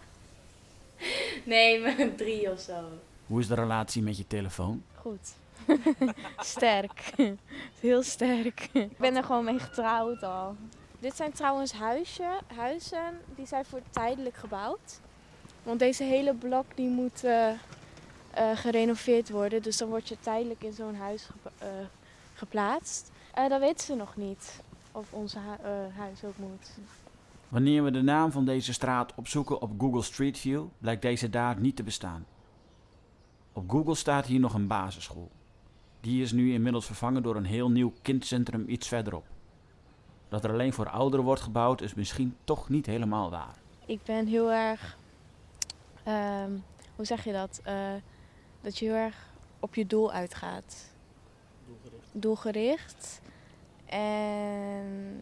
Nee, 1.43 1.79
maar 1.79 2.15
drie 2.15 2.51
of 2.51 2.59
zo. 2.59 2.83
Hoe 3.27 3.39
is 3.39 3.47
de 3.47 3.55
relatie 3.55 4.01
met 4.01 4.17
je 4.17 4.27
telefoon? 4.27 4.83
Goed. 4.95 5.33
sterk. 6.37 7.13
Heel 7.79 8.03
sterk. 8.03 8.69
Ik 8.73 8.97
ben 8.97 9.15
er 9.15 9.23
gewoon 9.23 9.43
mee 9.45 9.59
getrouwd 9.59 10.23
al. 10.23 10.55
Dit 10.99 11.15
zijn 11.15 11.31
trouwens 11.31 11.73
huisje, 11.73 12.39
huizen 12.55 13.19
die 13.35 13.45
zijn 13.45 13.65
voor 13.65 13.81
tijdelijk 13.89 14.35
gebouwd. 14.35 14.99
Want 15.63 15.79
deze 15.79 16.03
hele 16.03 16.33
blok 16.33 16.65
die 16.75 16.89
moet 16.89 17.23
eh, 17.23 17.49
eh, 17.49 17.57
gerenoveerd 18.55 19.29
worden. 19.29 19.61
Dus 19.61 19.77
dan 19.77 19.89
word 19.89 20.07
je 20.07 20.17
tijdelijk 20.19 20.63
in 20.63 20.73
zo'n 20.73 20.95
huis 20.95 21.23
gepa- 21.23 21.65
eh, 21.65 21.85
geplaatst. 22.33 23.11
Eh, 23.33 23.49
dat 23.49 23.59
weten 23.59 23.85
ze 23.85 23.95
nog 23.95 24.15
niet. 24.15 24.61
Of 24.91 25.13
eh, 25.13 25.41
huis 25.97 26.23
ook 26.23 26.37
moet. 26.37 26.77
Wanneer 27.49 27.83
we 27.83 27.91
de 27.91 28.01
naam 28.01 28.31
van 28.31 28.45
deze 28.45 28.73
straat 28.73 29.13
opzoeken 29.15 29.61
op 29.61 29.71
Google 29.77 30.01
Street 30.01 30.37
View, 30.37 30.63
blijkt 30.77 31.01
deze 31.01 31.29
daar 31.29 31.59
niet 31.59 31.75
te 31.75 31.83
bestaan. 31.83 32.25
Op 33.53 33.69
Google 33.69 33.95
staat 33.95 34.25
hier 34.25 34.39
nog 34.39 34.53
een 34.53 34.67
basisschool. 34.67 35.31
Die 36.05 36.21
is 36.21 36.31
nu 36.31 36.53
inmiddels 36.53 36.85
vervangen 36.85 37.23
door 37.23 37.35
een 37.35 37.45
heel 37.45 37.71
nieuw 37.71 37.93
kindcentrum 38.01 38.65
iets 38.67 38.87
verderop. 38.87 39.25
Dat 40.29 40.43
er 40.43 40.51
alleen 40.51 40.73
voor 40.73 40.89
ouderen 40.89 41.25
wordt 41.25 41.41
gebouwd 41.41 41.81
is 41.81 41.93
misschien 41.93 42.35
toch 42.43 42.69
niet 42.69 42.85
helemaal 42.85 43.29
waar. 43.29 43.55
Ik 43.85 44.03
ben 44.03 44.27
heel 44.27 44.51
erg. 44.51 44.97
ehm, 46.03 46.51
hoe 46.95 47.05
zeg 47.05 47.23
je 47.23 47.31
dat? 47.31 47.61
Eh, 47.63 47.93
dat 48.61 48.77
je 48.77 48.85
heel 48.85 48.93
erg 48.95 49.29
op 49.59 49.75
je 49.75 49.85
doel 49.87 50.11
uitgaat. 50.11 50.93
Doelgericht. 51.67 52.09
Doelgericht. 52.11 53.21
En 53.85 55.21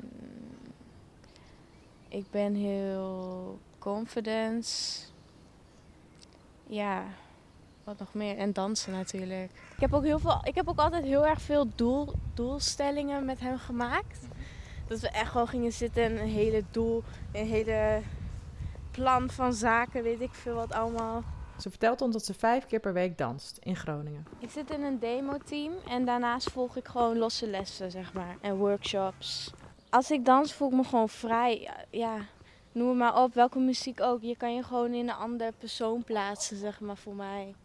ik 2.07 2.31
ben 2.31 2.55
heel 2.55 3.59
confidence. 3.79 5.01
Ja, 6.67 7.05
wat 7.83 7.99
nog 7.99 8.13
meer? 8.13 8.37
En 8.37 8.53
dansen 8.53 8.91
natuurlijk. 8.91 9.51
Ik 9.51 9.79
heb 9.79 9.93
ook, 9.93 10.03
heel 10.03 10.19
veel, 10.19 10.41
ik 10.43 10.55
heb 10.55 10.67
ook 10.67 10.79
altijd 10.79 11.03
heel 11.03 11.27
erg 11.27 11.41
veel 11.41 11.67
doel, 11.75 12.13
doelstellingen 12.33 13.25
met 13.25 13.39
hem 13.39 13.57
gemaakt. 13.57 14.27
Dat 14.87 14.99
we 14.99 15.09
echt 15.09 15.33
wel 15.33 15.47
gingen 15.47 15.71
zitten 15.71 16.03
en 16.03 16.17
een 16.17 16.27
hele 16.27 16.63
doel, 16.71 17.03
een 17.31 17.47
hele 17.47 18.01
plan 18.91 19.29
van 19.29 19.53
zaken, 19.53 20.03
weet 20.03 20.21
ik 20.21 20.33
veel 20.33 20.55
wat 20.55 20.71
allemaal. 20.71 21.23
Ze 21.59 21.69
vertelt 21.69 22.01
ons 22.01 22.13
dat 22.13 22.25
ze 22.25 22.33
vijf 22.33 22.65
keer 22.65 22.79
per 22.79 22.93
week 22.93 23.17
danst 23.17 23.57
in 23.63 23.75
Groningen. 23.75 24.25
Ik 24.39 24.49
zit 24.49 24.71
in 24.71 24.83
een 24.83 24.99
demo-team 24.99 25.73
en 25.87 26.05
daarnaast 26.05 26.51
volg 26.51 26.75
ik 26.75 26.87
gewoon 26.87 27.17
losse 27.17 27.47
lessen, 27.47 27.91
zeg 27.91 28.13
maar, 28.13 28.37
en 28.41 28.55
workshops. 28.55 29.51
Als 29.89 30.11
ik 30.11 30.25
dans 30.25 30.53
voel 30.53 30.69
ik 30.69 30.75
me 30.75 30.83
gewoon 30.83 31.09
vrij, 31.09 31.69
ja, 31.89 32.17
noem 32.71 32.89
het 32.89 32.97
maar 32.97 33.23
op, 33.23 33.33
welke 33.33 33.59
muziek 33.59 34.01
ook. 34.01 34.21
Je 34.21 34.37
kan 34.37 34.55
je 34.55 34.63
gewoon 34.63 34.93
in 34.93 35.09
een 35.09 35.15
ander 35.15 35.51
persoon 35.57 36.03
plaatsen, 36.03 36.57
zeg 36.57 36.79
maar, 36.79 36.97
voor 36.97 37.15
mij. 37.15 37.55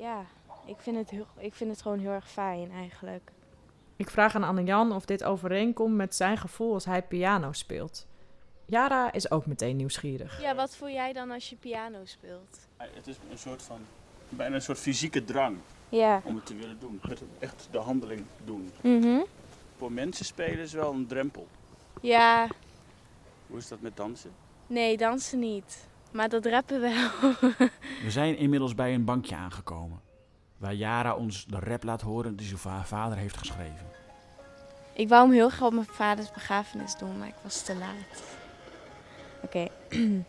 Ja, 0.00 0.24
ik 0.64 0.76
vind 0.78 0.96
het, 0.96 1.10
heel, 1.10 1.26
ik 1.38 1.54
vind 1.54 1.70
het 1.70 1.82
gewoon 1.82 1.98
heel 1.98 2.10
erg 2.10 2.30
fijn 2.30 2.72
eigenlijk. 2.72 3.30
Ik 3.96 4.10
vraag 4.10 4.34
aan 4.34 4.42
Anne-Jan 4.44 4.92
of 4.92 5.04
dit 5.04 5.24
overeenkomt 5.24 5.94
met 5.94 6.14
zijn 6.14 6.36
gevoel 6.38 6.72
als 6.74 6.84
hij 6.84 7.02
piano 7.02 7.52
speelt. 7.52 8.06
Jara 8.64 9.12
is 9.12 9.30
ook 9.30 9.46
meteen 9.46 9.76
nieuwsgierig. 9.76 10.40
Ja, 10.40 10.54
wat 10.54 10.76
voel 10.76 10.88
jij 10.90 11.12
dan 11.12 11.30
als 11.30 11.50
je 11.50 11.56
piano 11.56 12.04
speelt? 12.04 12.58
Het 12.76 13.06
is 13.06 13.16
een 13.30 13.38
soort 13.38 13.62
van, 13.62 13.78
bijna 14.28 14.54
een 14.54 14.62
soort 14.62 14.78
fysieke 14.78 15.24
drang 15.24 15.58
Ja. 15.88 16.20
om 16.24 16.34
het 16.34 16.46
te 16.46 16.54
willen 16.54 16.78
doen. 16.80 17.00
Het 17.08 17.22
echt 17.38 17.68
de 17.70 17.78
handeling 17.78 18.24
doen. 18.44 18.70
Mhm. 18.80 19.20
Voor 19.76 19.92
mensen 19.92 20.24
spelen 20.24 20.58
is 20.58 20.72
wel 20.72 20.92
een 20.92 21.06
drempel. 21.06 21.46
Ja, 22.00 22.46
Hoe 23.46 23.58
is 23.58 23.68
dat 23.68 23.80
met 23.80 23.96
dansen? 23.96 24.30
nee, 24.66 24.96
dansen 24.96 25.38
niet. 25.38 25.86
Maar 26.10 26.28
dat 26.28 26.46
rappen 26.46 26.80
wel. 26.80 27.08
We 28.04 28.10
zijn 28.10 28.36
inmiddels 28.36 28.74
bij 28.74 28.94
een 28.94 29.04
bankje 29.04 29.36
aangekomen. 29.36 30.00
Waar 30.56 30.74
Jara 30.74 31.14
ons 31.14 31.44
de 31.46 31.58
rap 31.58 31.82
laat 31.84 32.00
horen 32.00 32.36
die 32.36 32.46
zijn 32.46 32.58
va- 32.58 32.84
vader 32.84 33.18
heeft 33.18 33.36
geschreven. 33.36 33.86
Ik 34.94 35.08
wou 35.08 35.22
hem 35.22 35.32
heel 35.32 35.48
graag 35.48 35.68
op 35.68 35.72
mijn 35.72 35.86
vaders 35.90 36.30
begrafenis 36.30 36.96
doen, 36.96 37.18
maar 37.18 37.28
ik 37.28 37.34
was 37.42 37.62
te 37.62 37.76
laat. 37.76 38.22
Oké. 39.42 39.66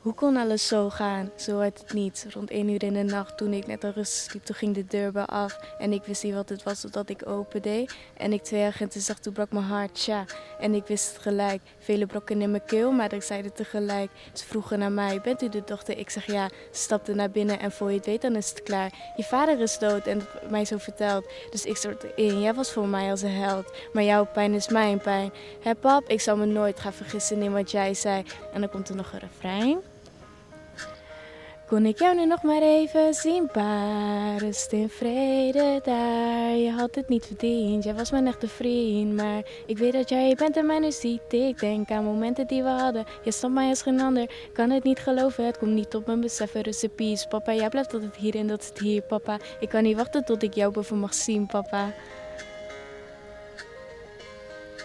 Hoe 0.00 0.14
kon 0.14 0.36
alles 0.36 0.66
zo 0.66 0.90
gaan? 0.90 1.30
Zo 1.36 1.58
uit 1.58 1.78
het 1.78 1.92
niets. 1.92 2.24
Rond 2.24 2.50
één 2.50 2.68
uur 2.68 2.82
in 2.82 2.92
de 2.92 3.02
nacht, 3.02 3.36
toen 3.36 3.52
ik 3.52 3.66
net 3.66 3.84
al 3.84 3.90
rustig 3.90 4.30
sliep, 4.30 4.44
toen 4.44 4.56
ging 4.56 4.74
de 4.74 4.84
deur 4.84 5.12
bij 5.12 5.24
af. 5.24 5.58
En 5.78 5.92
ik 5.92 6.04
wist 6.04 6.22
niet 6.22 6.34
wat 6.34 6.48
het 6.48 6.62
was 6.62 6.80
totdat 6.80 7.08
ik 7.08 7.28
opende. 7.28 7.88
En 8.16 8.32
ik 8.32 8.42
twee 8.42 8.64
agenten 8.64 9.00
zag, 9.00 9.18
toen 9.18 9.32
brak 9.32 9.52
mijn 9.52 9.64
hart, 9.64 9.94
tja. 9.94 10.24
En 10.60 10.74
ik 10.74 10.86
wist 10.86 11.12
het 11.12 11.22
gelijk. 11.22 11.62
Vele 11.78 12.06
brokken 12.06 12.42
in 12.42 12.50
mijn 12.50 12.64
keel, 12.64 12.92
maar 12.92 13.12
ik 13.12 13.22
zeide 13.22 13.52
tegelijk. 13.52 14.10
Ze 14.32 14.44
vroegen 14.44 14.78
naar 14.78 14.92
mij, 14.92 15.20
bent 15.20 15.42
u 15.42 15.48
de 15.48 15.62
dochter? 15.64 15.98
Ik 15.98 16.10
zeg 16.10 16.26
ja. 16.26 16.48
Ze 16.48 16.80
stapte 16.80 17.14
naar 17.14 17.30
binnen 17.30 17.60
en 17.60 17.72
voor 17.72 17.90
je 17.90 17.96
het 17.96 18.06
weet, 18.06 18.22
dan 18.22 18.36
is 18.36 18.48
het 18.48 18.62
klaar. 18.62 19.12
Je 19.16 19.22
vader 19.22 19.60
is 19.60 19.78
dood 19.78 20.06
en 20.06 20.18
het 20.18 20.50
mij 20.50 20.64
zo 20.64 20.78
verteld. 20.78 21.32
Dus 21.50 21.64
ik 21.64 21.76
stortte 21.76 22.12
in, 22.14 22.40
jij 22.40 22.54
was 22.54 22.72
voor 22.72 22.88
mij 22.88 23.10
als 23.10 23.22
een 23.22 23.30
held. 23.30 23.72
Maar 23.92 24.04
jouw 24.04 24.26
pijn 24.26 24.54
is 24.54 24.68
mijn 24.68 24.98
pijn. 24.98 25.32
Hé 25.62 25.74
pap, 25.74 26.08
ik 26.08 26.20
zal 26.20 26.36
me 26.36 26.46
nooit 26.46 26.80
gaan 26.80 26.92
vergissen 26.92 27.42
in 27.42 27.52
wat 27.52 27.70
jij 27.70 27.94
zei. 27.94 28.24
En 28.52 28.60
dan 28.60 28.70
komt 28.70 28.88
er 28.88 28.96
nog 28.96 29.12
een 29.12 29.18
refrein. 29.18 29.90
Kon 31.70 31.86
ik 31.86 31.98
jou 31.98 32.14
nu 32.14 32.26
nog 32.26 32.42
maar 32.42 32.62
even 32.62 33.14
zien, 33.14 33.46
pa, 33.46 34.36
in 34.70 34.88
vrede 34.88 35.80
daar. 35.84 36.56
Je 36.56 36.70
had 36.70 36.94
het 36.94 37.08
niet 37.08 37.26
verdiend, 37.26 37.84
jij 37.84 37.94
was 37.94 38.10
mijn 38.10 38.26
echte 38.26 38.48
vriend. 38.48 39.14
Maar 39.14 39.42
ik 39.66 39.78
weet 39.78 39.92
dat 39.92 40.08
jij 40.08 40.28
je 40.28 40.34
bent 40.36 40.56
en 40.56 40.66
mij 40.66 40.78
nu 40.78 40.92
ziet. 40.92 41.32
Ik 41.32 41.58
denk 41.58 41.90
aan 41.90 42.04
momenten 42.04 42.46
die 42.46 42.62
we 42.62 42.68
hadden. 42.68 43.04
Je 43.24 43.32
snapt 43.32 43.54
mij 43.54 43.68
als 43.68 43.82
geen 43.82 44.00
ander, 44.00 44.30
kan 44.52 44.70
het 44.70 44.84
niet 44.84 44.98
geloven. 44.98 45.46
Het 45.46 45.58
komt 45.58 45.70
niet 45.70 45.94
op 45.94 46.06
mijn 46.06 46.20
beseffen, 46.20 46.90
peace. 46.96 47.28
Papa, 47.28 47.52
jij 47.52 47.68
blijft 47.68 47.94
altijd 47.94 48.16
hier 48.16 48.36
en 48.36 48.46
dat 48.46 48.60
is 48.60 48.68
het 48.68 48.78
hier, 48.78 49.02
papa. 49.02 49.38
Ik 49.60 49.68
kan 49.68 49.82
niet 49.82 49.96
wachten 49.96 50.24
tot 50.24 50.42
ik 50.42 50.54
jou 50.54 50.72
boven 50.72 50.98
mag 50.98 51.14
zien, 51.14 51.46
papa. 51.46 51.92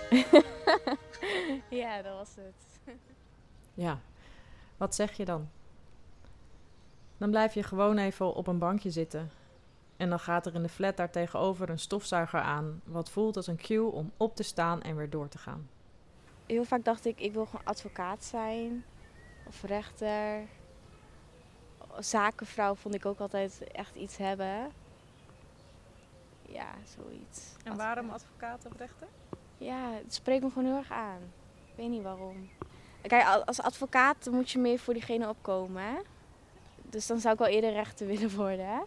ja, 1.82 2.02
dat 2.02 2.14
was 2.18 2.36
het. 2.36 2.96
Ja, 3.74 4.00
wat 4.78 4.96
zeg 4.96 5.18
je 5.18 5.26
dan? 5.26 5.50
Dan 7.18 7.30
blijf 7.30 7.54
je 7.54 7.64
gewoon 7.64 7.98
even 7.98 8.34
op 8.34 8.48
een 8.48 8.60
bankje 8.60 8.90
zitten. 8.92 9.32
En 9.98 10.10
dan 10.10 10.20
gaat 10.20 10.46
er 10.46 10.56
in 10.56 10.62
de 10.64 10.70
flat 10.70 10.98
daar 10.98 11.10
tegenover 11.12 11.70
een 11.70 11.80
stofzuiger 11.80 12.40
aan, 12.40 12.82
wat 12.84 13.10
voelt 13.10 13.36
als 13.38 13.48
een 13.48 13.58
cue 13.58 13.92
om 13.92 14.12
op 14.18 14.36
te 14.36 14.44
staan 14.44 14.82
en 14.82 14.96
weer 14.96 15.10
door 15.10 15.28
te 15.28 15.38
gaan. 15.38 15.70
Heel 16.46 16.64
vaak 16.64 16.84
dacht 16.84 17.06
ik, 17.06 17.20
ik 17.20 17.34
wil 17.34 17.46
gewoon 17.46 17.66
advocaat 17.66 18.24
zijn. 18.24 18.86
Of 19.48 19.64
rechter. 19.64 20.42
Zakenvrouw 22.00 22.76
vond 22.76 22.96
ik 22.96 23.06
ook 23.06 23.20
altijd 23.20 23.64
echt 23.72 23.96
iets 23.96 24.18
hebben. 24.18 24.72
Ja, 26.42 26.68
zoiets. 26.84 27.54
En 27.64 27.76
waarom 27.76 28.10
advocaat 28.10 28.66
of 28.66 28.78
rechter? 28.78 29.08
Ja, 29.58 29.92
het 30.04 30.14
spreekt 30.14 30.44
me 30.44 30.50
gewoon 30.50 30.66
heel 30.68 30.78
erg 30.78 30.92
aan. 30.92 31.20
Ik 31.66 31.74
weet 31.76 31.90
niet 31.90 32.04
waarom. 32.04 32.50
Kijk, 33.02 33.26
al- 33.28 33.44
als 33.46 33.62
advocaat 33.62 34.28
moet 34.32 34.52
je 34.52 34.60
meer 34.60 34.80
voor 34.80 34.94
diegene 34.94 35.30
opkomen. 35.30 35.84
Hè? 35.84 35.96
Dus 36.96 37.08
dan 37.08 37.20
zou 37.20 37.34
ik 37.34 37.40
wel 37.40 37.50
eerder 37.50 37.72
rechter 37.72 38.08
willen 38.08 38.36
worden. 38.36 38.66
Hè? 38.68 38.80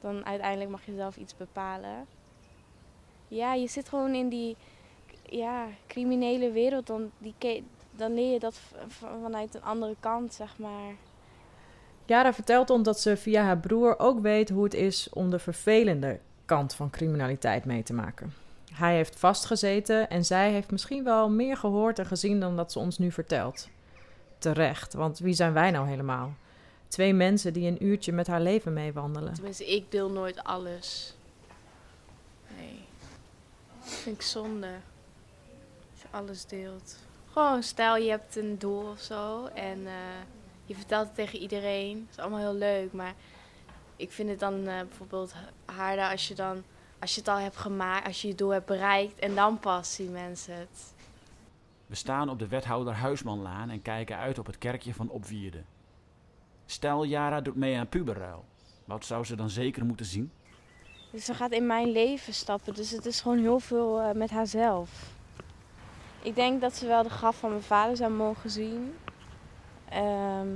Dan 0.00 0.26
uiteindelijk 0.26 0.70
mag 0.70 0.86
je 0.86 0.94
zelf 0.94 1.16
iets 1.16 1.36
bepalen. 1.36 2.06
Ja, 3.28 3.54
je 3.54 3.68
zit 3.68 3.88
gewoon 3.88 4.14
in 4.14 4.28
die 4.28 4.56
ja, 5.22 5.66
criminele 5.86 6.50
wereld. 6.50 6.86
Dan, 6.86 7.10
die, 7.18 7.64
dan 7.90 8.14
leer 8.14 8.32
je 8.32 8.38
dat 8.38 8.60
vanuit 8.88 9.54
een 9.54 9.62
andere 9.62 9.96
kant, 10.00 10.34
zeg 10.34 10.58
maar. 10.58 10.94
Jara 12.04 12.32
vertelt 12.32 12.70
ons 12.70 12.82
dat 12.82 13.00
ze 13.00 13.16
via 13.16 13.42
haar 13.42 13.58
broer 13.58 13.98
ook 13.98 14.20
weet 14.20 14.50
hoe 14.50 14.64
het 14.64 14.74
is 14.74 15.08
om 15.12 15.30
de 15.30 15.38
vervelende 15.38 16.18
kant 16.44 16.74
van 16.74 16.90
criminaliteit 16.90 17.64
mee 17.64 17.82
te 17.82 17.92
maken. 17.92 18.34
Hij 18.72 18.94
heeft 18.94 19.18
vastgezeten 19.18 20.10
en 20.10 20.24
zij 20.24 20.50
heeft 20.50 20.70
misschien 20.70 21.04
wel 21.04 21.30
meer 21.30 21.56
gehoord 21.56 21.98
en 21.98 22.06
gezien 22.06 22.40
dan 22.40 22.56
dat 22.56 22.72
ze 22.72 22.78
ons 22.78 22.98
nu 22.98 23.12
vertelt. 23.12 23.68
Terecht, 24.38 24.94
want 24.94 25.18
wie 25.18 25.34
zijn 25.34 25.52
wij 25.52 25.70
nou 25.70 25.88
helemaal? 25.88 26.32
Twee 26.90 27.14
mensen 27.14 27.52
die 27.52 27.68
een 27.68 27.84
uurtje 27.84 28.12
met 28.12 28.26
haar 28.26 28.40
leven 28.40 28.72
meewandelen. 28.72 29.34
Tenminste, 29.34 29.74
ik 29.74 29.90
deel 29.90 30.10
nooit 30.10 30.44
alles. 30.44 31.14
Nee. 32.56 32.84
Dat 33.80 33.88
vind 33.88 34.16
ik 34.16 34.22
zonde. 34.22 34.70
Als 35.92 36.02
je 36.02 36.08
alles 36.10 36.44
deelt. 36.44 36.98
Gewoon, 37.32 37.62
stel 37.62 37.96
je 37.96 38.10
hebt 38.10 38.36
een 38.36 38.58
doel 38.58 38.90
of 38.90 39.00
zo 39.00 39.46
en 39.46 39.86
eh, 39.86 39.92
je 40.64 40.74
vertelt 40.74 41.06
het 41.06 41.14
tegen 41.14 41.38
iedereen. 41.38 41.98
Dat 41.98 42.10
is 42.10 42.18
allemaal 42.18 42.38
heel 42.38 42.54
leuk, 42.54 42.92
maar 42.92 43.14
ik 43.96 44.10
vind 44.10 44.28
het 44.28 44.38
dan 44.38 44.66
eh, 44.66 44.78
bijvoorbeeld 44.78 45.34
harder 45.64 46.10
als 46.10 46.28
je 46.28 46.34
dan, 46.34 46.62
als 46.98 47.14
je 47.14 47.20
het 47.20 47.28
al 47.28 47.38
hebt 47.38 47.56
gemaakt, 47.56 48.06
als 48.06 48.22
je 48.22 48.28
je 48.28 48.34
doel 48.34 48.50
hebt 48.50 48.66
bereikt 48.66 49.18
en 49.18 49.34
dan 49.34 49.58
pas 49.58 49.94
zien 49.94 50.12
mensen 50.12 50.54
het. 50.54 50.94
We 51.86 51.94
staan 51.94 52.28
op 52.28 52.38
de 52.38 52.48
wethouder 52.48 52.94
Huismanlaan 52.94 53.70
en 53.70 53.82
kijken 53.82 54.16
uit 54.16 54.38
op 54.38 54.46
het 54.46 54.58
kerkje 54.58 54.94
van 54.94 55.08
Opwierde. 55.08 55.62
Stel 56.70 57.04
Jara 57.04 57.40
doet 57.40 57.56
mee 57.56 57.78
aan 57.78 57.88
puberruil. 57.88 58.44
Wat 58.84 59.04
zou 59.04 59.24
ze 59.24 59.36
dan 59.36 59.50
zeker 59.50 59.84
moeten 59.84 60.06
zien? 60.06 60.32
Dus 61.10 61.24
ze 61.24 61.34
gaat 61.34 61.50
in 61.50 61.66
mijn 61.66 61.90
leven 61.90 62.34
stappen. 62.34 62.74
Dus 62.74 62.90
het 62.90 63.06
is 63.06 63.20
gewoon 63.20 63.38
heel 63.38 63.60
veel 63.60 64.00
eh, 64.00 64.14
met 64.14 64.30
haarzelf. 64.30 64.90
Ik 66.22 66.34
denk 66.34 66.60
dat 66.60 66.76
ze 66.76 66.86
wel 66.86 67.02
de 67.02 67.10
graf 67.10 67.38
van 67.38 67.50
mijn 67.50 67.62
vader 67.62 67.96
zou 67.96 68.12
mogen 68.12 68.50
zien. 68.50 68.94
Ehm, 69.88 70.48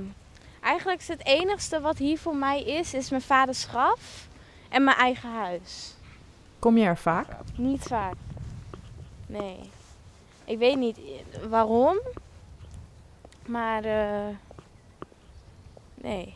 eigenlijk 0.61 0.99
is 0.99 1.07
het 1.07 1.25
enigste 1.25 1.81
wat 1.81 1.97
hier 1.97 2.17
voor 2.17 2.35
mij 2.35 2.63
is, 2.63 2.93
is 2.93 3.09
mijn 3.09 3.21
vaders 3.21 3.65
graf 3.65 4.27
en 4.69 4.83
mijn 4.83 4.97
eigen 4.97 5.29
huis. 5.29 5.95
Kom 6.59 6.77
je 6.77 6.85
er 6.85 6.97
vaak? 6.97 7.27
Niet 7.55 7.83
vaak. 7.83 8.15
Nee. 9.25 9.59
Ik 10.45 10.57
weet 10.57 10.77
niet 10.77 10.97
eh, 10.97 11.45
waarom. 11.49 11.99
Maar 13.45 13.83
eh, 13.83 14.35
nee. 15.95 16.33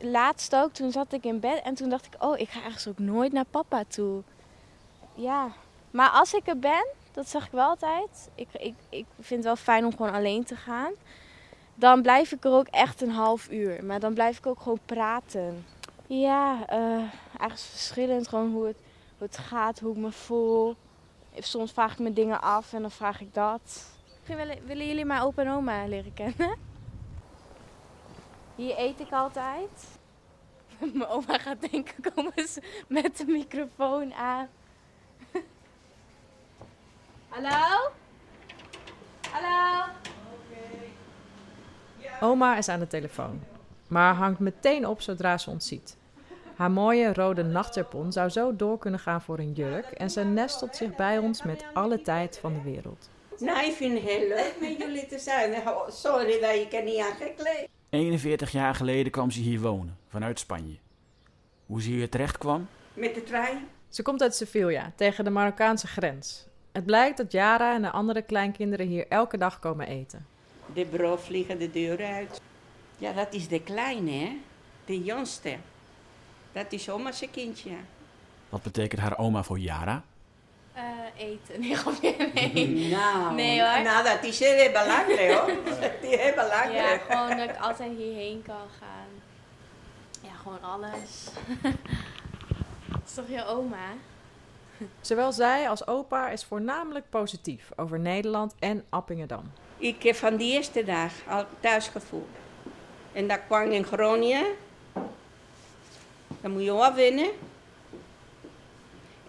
Laatst 0.00 0.56
ook, 0.56 0.72
toen 0.72 0.90
zat 0.90 1.12
ik 1.12 1.24
in 1.24 1.40
bed 1.40 1.62
en 1.62 1.74
toen 1.74 1.88
dacht 1.88 2.06
ik, 2.06 2.22
oh, 2.22 2.38
ik 2.38 2.48
ga 2.48 2.64
ergens 2.64 2.88
ook 2.88 2.98
nooit 2.98 3.32
naar 3.32 3.44
papa 3.44 3.84
toe. 3.88 4.22
Ja, 5.14 5.52
maar 5.90 6.08
als 6.08 6.34
ik 6.34 6.46
er 6.46 6.58
ben, 6.58 6.86
dat 7.12 7.28
zeg 7.28 7.46
ik 7.46 7.52
wel 7.52 7.68
altijd. 7.68 8.30
Ik, 8.34 8.48
ik, 8.52 8.74
ik 8.88 9.06
vind 9.18 9.44
het 9.44 9.44
wel 9.44 9.56
fijn 9.56 9.84
om 9.84 9.90
gewoon 9.90 10.12
alleen 10.12 10.44
te 10.44 10.56
gaan. 10.56 10.92
Dan 11.74 12.02
blijf 12.02 12.32
ik 12.32 12.44
er 12.44 12.52
ook 12.52 12.66
echt 12.66 13.02
een 13.02 13.10
half 13.10 13.50
uur. 13.50 13.84
Maar 13.84 14.00
dan 14.00 14.14
blijf 14.14 14.38
ik 14.38 14.46
ook 14.46 14.60
gewoon 14.60 14.80
praten. 14.86 15.66
Ja, 16.06 16.66
eh 16.66 17.02
ergens 17.38 17.62
verschillend. 17.62 18.28
Gewoon 18.28 18.52
hoe 18.52 18.66
het, 18.66 18.76
hoe 19.18 19.26
het 19.26 19.38
gaat, 19.38 19.80
hoe 19.80 19.92
ik 19.92 20.00
me 20.00 20.12
voel. 20.12 20.76
Soms 21.38 21.72
vraag 21.72 21.92
ik 21.92 21.98
me 21.98 22.12
dingen 22.12 22.40
af 22.40 22.72
en 22.72 22.80
dan 22.80 22.90
vraag 22.90 23.20
ik 23.20 23.34
dat. 23.34 23.84
Misschien 24.14 24.36
willen, 24.36 24.66
willen 24.66 24.86
jullie 24.86 25.04
mijn 25.04 25.22
opa 25.22 25.42
en 25.42 25.50
oma 25.50 25.86
leren 25.86 26.14
kennen? 26.14 26.56
Hier 28.60 28.78
eet 28.78 29.00
ik 29.00 29.12
altijd. 29.12 29.70
Mijn 30.94 31.06
oma 31.06 31.38
gaat 31.38 31.70
denken, 31.70 31.94
komen 32.14 32.48
ze 32.48 32.62
met 32.88 33.16
de 33.16 33.24
microfoon 33.26 34.14
aan. 34.14 34.48
Hallo? 37.28 37.90
Hallo? 39.30 39.84
Oma 42.20 42.56
is 42.56 42.68
aan 42.68 42.78
de 42.78 42.86
telefoon, 42.86 43.42
maar 43.88 44.14
hangt 44.14 44.38
meteen 44.38 44.86
op 44.86 45.00
zodra 45.00 45.38
ze 45.38 45.50
ons 45.50 45.66
ziet. 45.66 45.96
Haar 46.56 46.70
mooie 46.70 47.14
rode 47.14 47.42
nachtjapon 47.42 48.12
zou 48.12 48.28
zo 48.28 48.56
door 48.56 48.78
kunnen 48.78 49.00
gaan 49.00 49.22
voor 49.22 49.38
een 49.38 49.52
jurk 49.52 49.86
en 49.86 50.10
ze 50.10 50.24
nestelt 50.24 50.76
zich 50.76 50.96
bij 50.96 51.18
ons 51.18 51.42
met 51.42 51.64
alle 51.74 52.02
tijd 52.02 52.38
van 52.38 52.52
de 52.52 52.62
wereld. 52.62 53.10
Nou, 53.38 53.66
ik 53.66 53.74
vind 53.74 53.98
het 54.00 54.08
heel 54.08 54.28
leuk 54.28 54.54
met 54.60 54.76
jullie 54.76 55.06
te 55.06 55.18
zijn. 55.18 55.68
Oh, 55.68 55.88
Sorry 55.88 56.40
dat 56.40 56.54
ik 56.54 56.72
er 56.72 56.82
niet 56.82 56.98
aan 56.98 57.16
gekleed 57.16 57.69
41 57.90 58.50
jaar 58.52 58.74
geleden 58.74 59.12
kwam 59.12 59.30
ze 59.30 59.40
hier 59.40 59.60
wonen, 59.60 59.98
vanuit 60.08 60.38
Spanje. 60.38 60.76
Hoe 61.66 61.82
ze 61.82 61.88
hier 61.88 62.08
terecht 62.08 62.38
kwam? 62.38 62.68
Met 62.94 63.14
de 63.14 63.22
trein. 63.22 63.68
Ze 63.88 64.02
komt 64.02 64.22
uit 64.22 64.34
Sevilla, 64.34 64.92
tegen 64.96 65.24
de 65.24 65.30
Marokkaanse 65.30 65.86
grens. 65.86 66.46
Het 66.72 66.84
blijkt 66.86 67.16
dat 67.16 67.32
Jara 67.32 67.74
en 67.74 67.82
de 67.82 67.90
andere 67.90 68.22
kleinkinderen 68.22 68.86
hier 68.86 69.06
elke 69.08 69.38
dag 69.38 69.58
komen 69.58 69.86
eten. 69.86 70.26
De 70.74 70.84
brood 70.84 71.20
vliegen 71.20 71.58
de 71.58 71.70
deur 71.70 72.04
uit. 72.04 72.40
Ja, 72.98 73.12
dat 73.12 73.34
is 73.34 73.48
de 73.48 73.62
kleine, 73.62 74.10
hè? 74.10 74.36
De 74.84 75.02
jongste. 75.02 75.56
Dat 76.52 76.72
is 76.72 76.90
oma 76.90 77.12
zijn 77.12 77.30
kindje. 77.30 77.70
Wat 78.48 78.62
betekent 78.62 79.00
haar 79.00 79.18
oma 79.18 79.42
voor 79.42 79.58
Jara? 79.58 80.04
Eh, 80.72 80.82
eten. 81.16 81.60
Nee, 81.60 81.74
grapje. 81.76 82.14
Nee. 82.34 82.88
Nou, 82.96 83.34
Nee, 83.34 83.60
hoor. 83.62 83.82
nou, 83.82 84.04
dat 84.08 84.22
is 84.24 84.38
heel 84.38 84.70
belangrijk 84.72 85.32
hoor. 85.32 85.46
Die 86.00 86.16
heel 86.18 86.26
Ja, 86.26 86.42
belangrijk. 86.42 87.02
gewoon 87.08 87.36
dat 87.36 87.48
ik 87.50 87.56
altijd 87.60 87.90
hierheen 87.96 88.42
kan 88.46 88.66
gaan. 88.78 89.08
Ja, 90.22 90.30
gewoon 90.42 90.62
alles. 90.62 91.26
Dat 92.90 93.00
is 93.06 93.14
toch 93.14 93.28
je 93.28 93.46
oma? 93.46 93.86
Zowel 95.00 95.32
zij 95.32 95.68
als 95.68 95.86
opa 95.86 96.28
is 96.28 96.44
voornamelijk 96.44 97.04
positief 97.10 97.70
over 97.76 97.98
Nederland 97.98 98.54
en 98.58 98.84
Appingedam. 98.88 99.52
Ik 99.76 100.02
heb 100.02 100.14
van 100.16 100.36
die 100.36 100.52
eerste 100.52 100.84
dag 100.84 101.12
al 101.28 101.44
thuis 101.60 101.88
gevoeld. 101.88 102.28
En 103.12 103.28
dat 103.28 103.38
kwam 103.46 103.70
in 103.70 103.84
Groningen. 103.84 104.46
Dan 106.40 106.50
moet 106.50 106.62
je 106.62 106.74
opwinnen. 106.74 107.30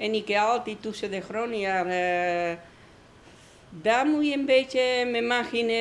En 0.01 0.13
ik 0.13 0.27
heb 0.27 0.37
altijd 0.41 0.81
tussen 0.81 1.11
de 1.11 1.21
Groninger. 1.21 1.85
eh 1.87 2.57
daar 3.73 4.05
moet 4.05 4.25
je 4.27 4.33
een 4.33 4.45
beetje 4.45 5.05
met 5.05 5.23
machine 5.23 5.73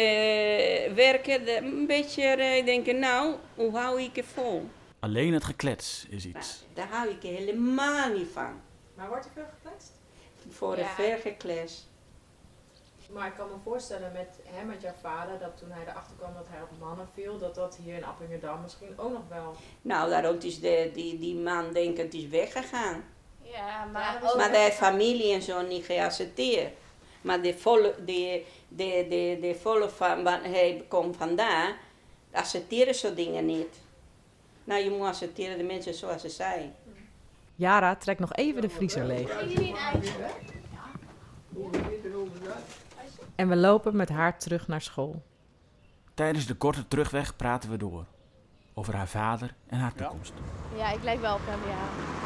werken. 0.95 1.57
Een 1.65 1.87
beetje 1.87 2.37
denken, 2.65 2.99
nou, 2.99 3.35
hoe 3.55 3.77
hou 3.77 4.03
ik 4.03 4.17
het 4.17 4.25
vol? 4.35 4.69
Alleen 5.01 5.33
het 5.33 5.45
geklets 5.45 6.07
is 6.11 6.25
Nou, 6.25 6.37
iets. 6.39 6.65
daar 6.75 6.89
hou 6.91 7.09
ik 7.11 7.23
helemaal 7.23 8.13
niet 8.13 8.29
van. 8.33 8.61
Maar 8.95 9.09
wordt 9.09 9.25
er 9.25 9.31
veel 9.35 9.45
gekletst? 9.63 9.93
Voor 10.49 10.79
Ja. 10.79 10.83
een 10.83 10.89
vergekles. 10.95 11.87
Maar 13.13 13.27
ik 13.27 13.35
kan 13.37 13.47
me 13.49 13.55
voorstellen 13.65 14.13
met 14.13 14.29
hem, 14.45 14.67
met 14.67 14.83
jouw 14.83 14.95
vader, 15.03 15.39
dat 15.39 15.57
toen 15.59 15.71
hij 15.71 15.83
erachter 15.87 16.17
kwam 16.19 16.35
dat 16.35 16.47
hij 16.49 16.63
op 16.63 16.69
mannen 16.81 17.09
viel, 17.15 17.39
dat 17.39 17.55
dat 17.55 17.79
hier 17.85 17.95
in 17.95 18.05
Appingedam 18.05 18.61
misschien 18.63 18.93
ook 18.99 19.13
nog 19.13 19.29
wel. 19.29 19.55
Nou, 19.83 20.11
daarom 20.11 20.37
is 20.41 20.61
de, 20.61 20.91
die, 20.95 21.19
die 21.19 21.35
man 21.35 21.73
denkend 21.73 22.15
is 22.15 22.29
weggegaan. 22.29 23.05
Ja, 23.53 23.85
maar 23.93 24.19
maar... 24.23 24.37
Maar 24.37 24.53
de 24.53 24.71
familie 24.73 25.33
en 25.33 25.43
zo 25.43 25.63
niet 25.63 25.85
geaccepteerd. 25.85 26.73
Maar 27.21 27.43
de 27.43 27.55
volle, 27.59 27.95
de, 28.05 28.45
de, 28.69 29.07
de, 29.09 29.39
de 29.41 29.55
volle 29.61 29.89
van 29.89 30.23
waar 30.23 30.43
hij 30.43 30.85
komt 30.89 31.17
vandaan, 31.17 31.75
accepteren 32.33 32.95
zo 32.95 33.15
dingen 33.15 33.47
niet. 33.47 33.81
Nou, 34.65 34.83
je 34.83 34.91
moet 34.91 35.07
accepteren 35.07 35.59
de 35.59 35.65
mensen 35.65 35.95
zoals 35.95 36.23
ze 36.23 36.29
zijn. 36.29 36.75
Jara 37.55 37.97
trekt 37.97 38.21
nog 38.21 38.35
even 38.35 38.63
de 38.63 38.69
vriezer 38.69 39.05
leeg. 39.05 39.29
En 43.35 43.49
we 43.49 43.57
lopen 43.57 43.97
met 43.97 44.09
haar 44.09 44.39
terug 44.39 44.69
naar 44.69 44.81
school. 44.81 45.23
Tijdens 46.15 46.47
de 46.47 46.55
korte 46.55 46.89
terugweg 46.89 47.37
praten 47.37 47.71
we 47.71 47.77
door. 47.77 48.05
Over 48.75 48.95
haar 48.95 49.09
vader 49.09 49.55
en 49.67 49.79
haar 49.79 49.95
toekomst. 49.95 50.33
Ja, 50.77 50.93
ik 50.93 51.03
lijk 51.03 51.21
wel 51.21 51.35
op 51.35 51.41
hem, 51.45 51.61
ja. 51.71 52.20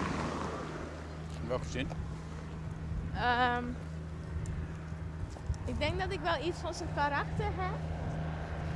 In 1.45 1.51
welke 1.51 1.69
zin? 1.69 1.89
Ehm, 3.15 3.65
ik 5.65 5.79
denk 5.79 6.01
dat 6.01 6.13
ik 6.13 6.21
wel 6.21 6.45
iets 6.47 6.59
van 6.59 6.75
zijn 6.75 6.89
karakter 6.95 7.45
heb. 7.45 7.75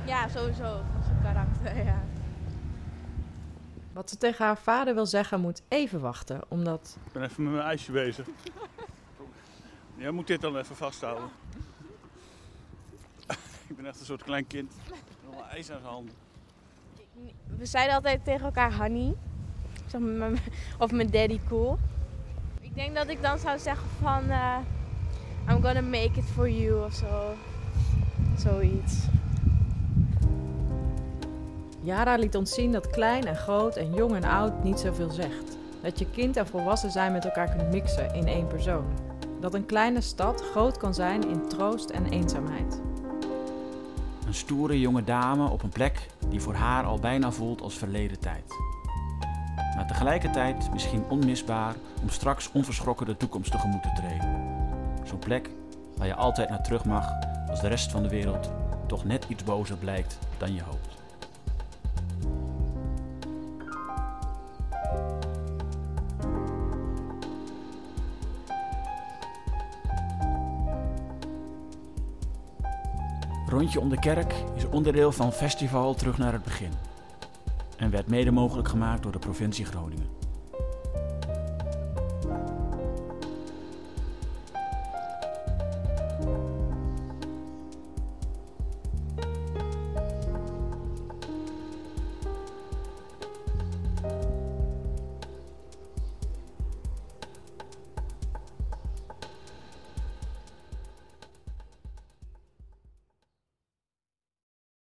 Ja, 0.05 0.27
sowieso 0.27 0.81
van 0.93 1.03
zijn 1.03 1.21
karakter, 1.21 1.83
ja. 1.85 2.01
Wat 3.93 4.09
ze 4.09 4.17
tegen 4.17 4.45
haar 4.45 4.57
vader 4.57 4.93
wil 4.93 5.05
zeggen 5.05 5.39
moet 5.41 5.61
even 5.67 5.99
wachten, 5.99 6.41
omdat 6.47 6.97
Ik 7.05 7.11
ben 7.11 7.23
even 7.23 7.43
met 7.43 7.51
mijn 7.53 7.65
ijsje 7.65 7.91
bezig. 7.91 8.27
Jij 9.95 10.11
moet 10.11 10.27
dit 10.27 10.41
dan 10.41 10.57
even 10.57 10.75
vasthouden. 10.75 11.29
Ik 13.67 13.75
ben 13.75 13.85
echt 13.85 13.99
een 13.99 14.05
soort 14.05 14.23
klein 14.23 14.47
kind. 14.47 14.73
Nog 15.25 15.35
een 15.41 15.49
ijs 15.49 15.69
aan 15.71 15.79
zijn 15.79 15.91
handen. 15.93 16.13
We 17.57 17.65
zeiden 17.65 17.95
altijd 17.95 18.23
tegen 18.23 18.45
elkaar 18.45 18.73
honey. 18.77 19.15
Zeg 19.85 20.01
maar, 20.01 20.09
mijn- 20.11 20.39
of 20.77 20.91
mijn 20.91 21.09
daddy 21.09 21.39
cool. 21.47 21.77
Ik 22.79 22.85
denk 22.85 22.97
dat 22.97 23.15
ik 23.15 23.21
dan 23.21 23.39
zou 23.39 23.59
zeggen 23.59 23.87
van... 24.01 24.29
eh, 24.29 24.57
I'm 25.49 25.61
gonna 25.61 25.81
make 25.81 26.11
it 26.13 26.25
for 26.33 26.49
you 26.49 26.85
of 26.85 26.93
zo. 26.93 27.33
Zoiets. 28.37 28.95
Jara 31.81 32.15
liet 32.15 32.35
ons 32.35 32.53
zien 32.53 32.71
dat 32.71 32.89
klein 32.89 33.25
en 33.25 33.35
groot 33.35 33.75
en 33.75 33.93
jong 33.93 34.15
en 34.15 34.23
oud 34.23 34.63
niet 34.63 34.79
zoveel 34.79 35.09
zegt. 35.09 35.57
Dat 35.81 35.99
je 35.99 36.09
kind 36.09 36.37
en 36.37 36.47
volwassen 36.47 36.91
zijn 36.91 37.11
met 37.11 37.25
elkaar 37.25 37.49
kunt 37.55 37.71
mixen 37.71 38.13
in 38.13 38.27
één 38.27 38.47
persoon. 38.47 38.85
Dat 39.39 39.53
een 39.53 39.65
kleine 39.65 40.01
stad 40.01 40.41
groot 40.51 40.77
kan 40.77 40.93
zijn 40.93 41.29
in 41.29 41.47
troost 41.47 41.89
en 41.89 42.05
eenzaamheid. 42.05 42.81
Een 44.25 44.33
stoere 44.33 44.79
jonge 44.79 45.03
dame 45.03 45.49
op 45.49 45.63
een 45.63 45.69
plek 45.69 46.07
die 46.29 46.41
voor 46.41 46.53
haar 46.53 46.83
al 46.83 46.99
bijna 46.99 47.31
voelt 47.31 47.61
als 47.61 47.77
verleden 47.77 48.19
tijd. 48.19 48.68
Maar 49.79 49.87
tegelijkertijd 49.87 50.71
misschien 50.71 51.03
onmisbaar 51.09 51.75
om 52.01 52.09
straks 52.09 52.51
onverschrokken 52.51 53.05
de 53.05 53.17
toekomst 53.17 53.51
tegemoet 53.51 53.83
te 53.83 53.91
treden. 53.95 54.41
Zo'n 55.03 55.19
plek 55.19 55.49
waar 55.97 56.07
je 56.07 56.15
altijd 56.15 56.49
naar 56.49 56.63
terug 56.63 56.85
mag 56.85 57.09
als 57.49 57.61
de 57.61 57.67
rest 57.67 57.91
van 57.91 58.03
de 58.03 58.09
wereld 58.09 58.51
toch 58.87 59.05
net 59.05 59.25
iets 59.27 59.43
bozer 59.43 59.77
blijkt 59.77 60.17
dan 60.37 60.53
je 60.53 60.61
hoopt. 60.63 60.97
Rondje 73.47 73.79
om 73.79 73.89
de 73.89 73.99
kerk 73.99 74.33
is 74.55 74.65
onderdeel 74.65 75.11
van 75.11 75.31
Festival 75.31 75.93
Terug 75.93 76.17
naar 76.17 76.33
het 76.33 76.43
Begin. 76.43 76.88
En 77.79 77.89
werd 77.89 78.07
mede 78.07 78.31
mogelijk 78.31 78.67
gemaakt 78.67 79.03
door 79.03 79.11
de 79.11 79.19
provincie 79.19 79.65
Groningen. 79.65 80.18